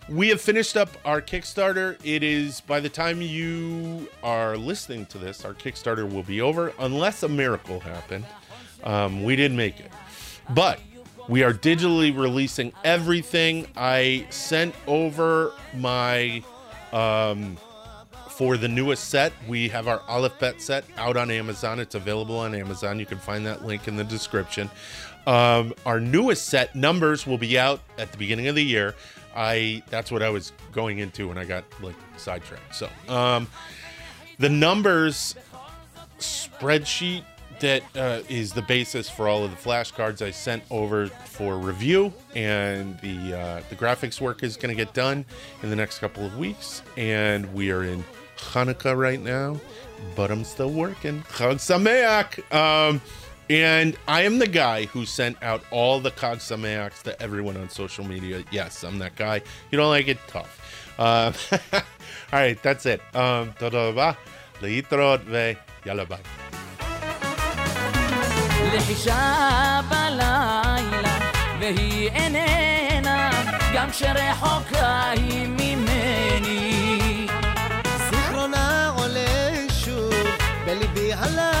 we 0.09 0.29
have 0.29 0.41
finished 0.41 0.75
up 0.75 0.89
our 1.05 1.21
Kickstarter. 1.21 1.97
It 2.03 2.23
is 2.23 2.61
by 2.61 2.79
the 2.79 2.89
time 2.89 3.21
you 3.21 4.09
are 4.23 4.57
listening 4.57 5.05
to 5.07 5.17
this, 5.17 5.45
our 5.45 5.53
Kickstarter 5.53 6.11
will 6.11 6.23
be 6.23 6.41
over 6.41 6.73
unless 6.79 7.23
a 7.23 7.29
miracle 7.29 7.79
happened. 7.79 8.25
Um, 8.83 9.23
we 9.23 9.35
didn't 9.35 9.57
make 9.57 9.79
it, 9.79 9.91
but 10.49 10.79
we 11.29 11.43
are 11.43 11.53
digitally 11.53 12.17
releasing 12.17 12.73
everything. 12.83 13.67
I 13.77 14.25
sent 14.31 14.73
over 14.87 15.53
my 15.75 16.43
um, 16.91 17.57
for 18.29 18.57
the 18.57 18.67
newest 18.67 19.09
set. 19.09 19.31
We 19.47 19.69
have 19.69 19.87
our 19.87 20.01
Aleph 20.07 20.39
Bet 20.39 20.61
set 20.61 20.83
out 20.97 21.15
on 21.15 21.29
Amazon. 21.29 21.79
It's 21.79 21.95
available 21.95 22.39
on 22.39 22.55
Amazon. 22.55 22.99
You 22.99 23.05
can 23.05 23.19
find 23.19 23.45
that 23.45 23.63
link 23.65 23.87
in 23.87 23.95
the 23.95 24.03
description. 24.03 24.69
Um, 25.27 25.73
our 25.85 25.99
newest 25.99 26.47
set 26.47 26.75
numbers 26.75 27.27
will 27.27 27.37
be 27.37 27.59
out 27.59 27.81
at 27.99 28.11
the 28.11 28.17
beginning 28.17 28.47
of 28.47 28.55
the 28.55 28.63
year. 28.63 28.95
I 29.35 29.83
that's 29.89 30.11
what 30.11 30.21
I 30.21 30.29
was 30.29 30.53
going 30.71 30.99
into 30.99 31.27
when 31.27 31.37
I 31.37 31.45
got 31.45 31.63
like 31.81 31.95
sidetracked. 32.17 32.75
So, 32.75 32.89
um, 33.07 33.47
the 34.39 34.49
numbers 34.49 35.35
spreadsheet 36.19 37.23
that 37.61 37.83
uh, 37.95 38.21
is 38.27 38.53
the 38.53 38.61
basis 38.63 39.09
for 39.09 39.27
all 39.27 39.43
of 39.43 39.51
the 39.51 39.57
flashcards 39.57 40.21
I 40.25 40.31
sent 40.31 40.63
over 40.69 41.07
for 41.07 41.57
review, 41.57 42.11
and 42.35 42.99
the 42.99 43.39
uh, 43.39 43.61
the 43.69 43.75
graphics 43.75 44.19
work 44.19 44.43
is 44.43 44.57
going 44.57 44.75
to 44.75 44.85
get 44.85 44.93
done 44.93 45.25
in 45.63 45.69
the 45.69 45.75
next 45.75 45.99
couple 45.99 46.25
of 46.25 46.37
weeks. 46.37 46.81
And 46.97 47.53
we 47.53 47.71
are 47.71 47.83
in 47.83 48.03
Hanukkah 48.37 48.97
right 48.97 49.21
now, 49.21 49.59
but 50.15 50.31
I'm 50.31 50.43
still 50.43 50.71
working. 50.71 51.21
Chag 51.29 51.55
Sameach. 51.55 52.53
Um, 52.53 53.01
and 53.51 53.97
I 54.07 54.21
am 54.21 54.39
the 54.39 54.47
guy 54.47 54.85
who 54.85 55.05
sent 55.05 55.35
out 55.43 55.61
all 55.71 55.99
the 55.99 56.11
Chag 56.11 56.37
Sameachs 56.37 57.03
to 57.03 57.21
everyone 57.21 57.57
on 57.57 57.67
social 57.69 58.05
media. 58.05 58.43
Yes, 58.49 58.83
I'm 58.83 58.97
that 58.99 59.15
guy. 59.17 59.41
You 59.69 59.77
don't 59.77 59.89
like 59.89 60.07
it? 60.07 60.19
Tough. 60.27 60.57
Uh, 60.97 61.33
all 61.73 61.81
right, 62.31 62.61
that's 62.63 62.85
it. 62.85 63.01
Um, 63.13 63.53
להתראות 64.61 65.21
ויאללה 65.25 66.05
ביי. 66.05 66.17
לחישה 68.75 69.79
בלילה 69.89 71.19
והיא 71.59 72.09
איננה 72.09 73.29
גם 73.73 73.91
כשרחוקה 73.91 75.09
היא 75.09 75.47
ממני 75.47 77.27
זיכרונה 78.09 78.93
עולה 78.97 79.53
שוב 79.85 80.13
בליבי 80.65 81.13
הלילה 81.13 81.60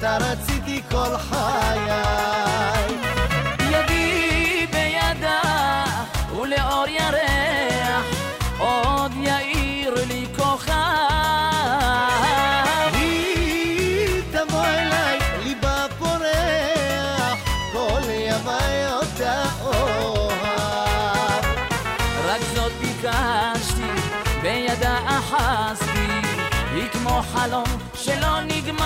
אותה 0.00 0.16
רציתי 0.16 0.82
כל 0.90 1.16
חיי. 1.18 1.90
ידי 3.70 4.66
בידה 4.72 5.40
ולאור 6.32 6.84
ירח 6.88 8.04
עוד 8.58 9.12
יאיר 9.22 9.94
לי 10.08 10.26
כוכב 10.36 10.72
היא 12.92 14.22
תבוא 14.32 14.64
אליי, 14.64 15.18
ליבה 15.44 15.86
פורח, 15.98 17.38
כל 17.72 18.00
ימי 18.08 18.92
אותה 18.92 19.42
אוהב. 19.62 21.44
רק 22.26 22.40
זאת 22.54 22.72
ביקשתי 22.72 23.86
בידה 24.42 24.98
אחזתי 25.06 26.08
היא 26.74 26.88
כמו 26.92 27.22
חלום 27.32 27.64
שלא 27.94 28.40
נגמר 28.40 28.79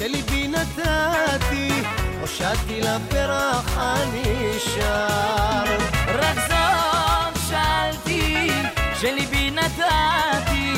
שליבי 0.00 0.48
נתתי, 0.48 1.68
הושעתי 2.20 2.80
לפרח 2.80 3.76
הנשאר. 3.76 5.64
רק 6.08 6.36
זאת 6.48 7.40
שאלתי 7.48 8.50
שליבי 9.00 9.50
נתתי 9.50 10.72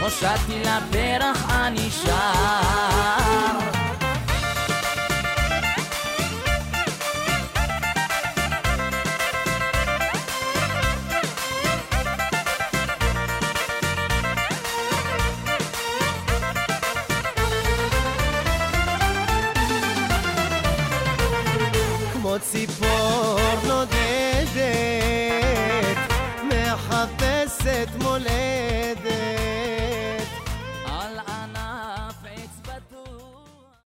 הושעתי 0.00 0.60
לפרח 0.60 1.46
הנשאר 1.48 2.86
כמו 3.60 3.85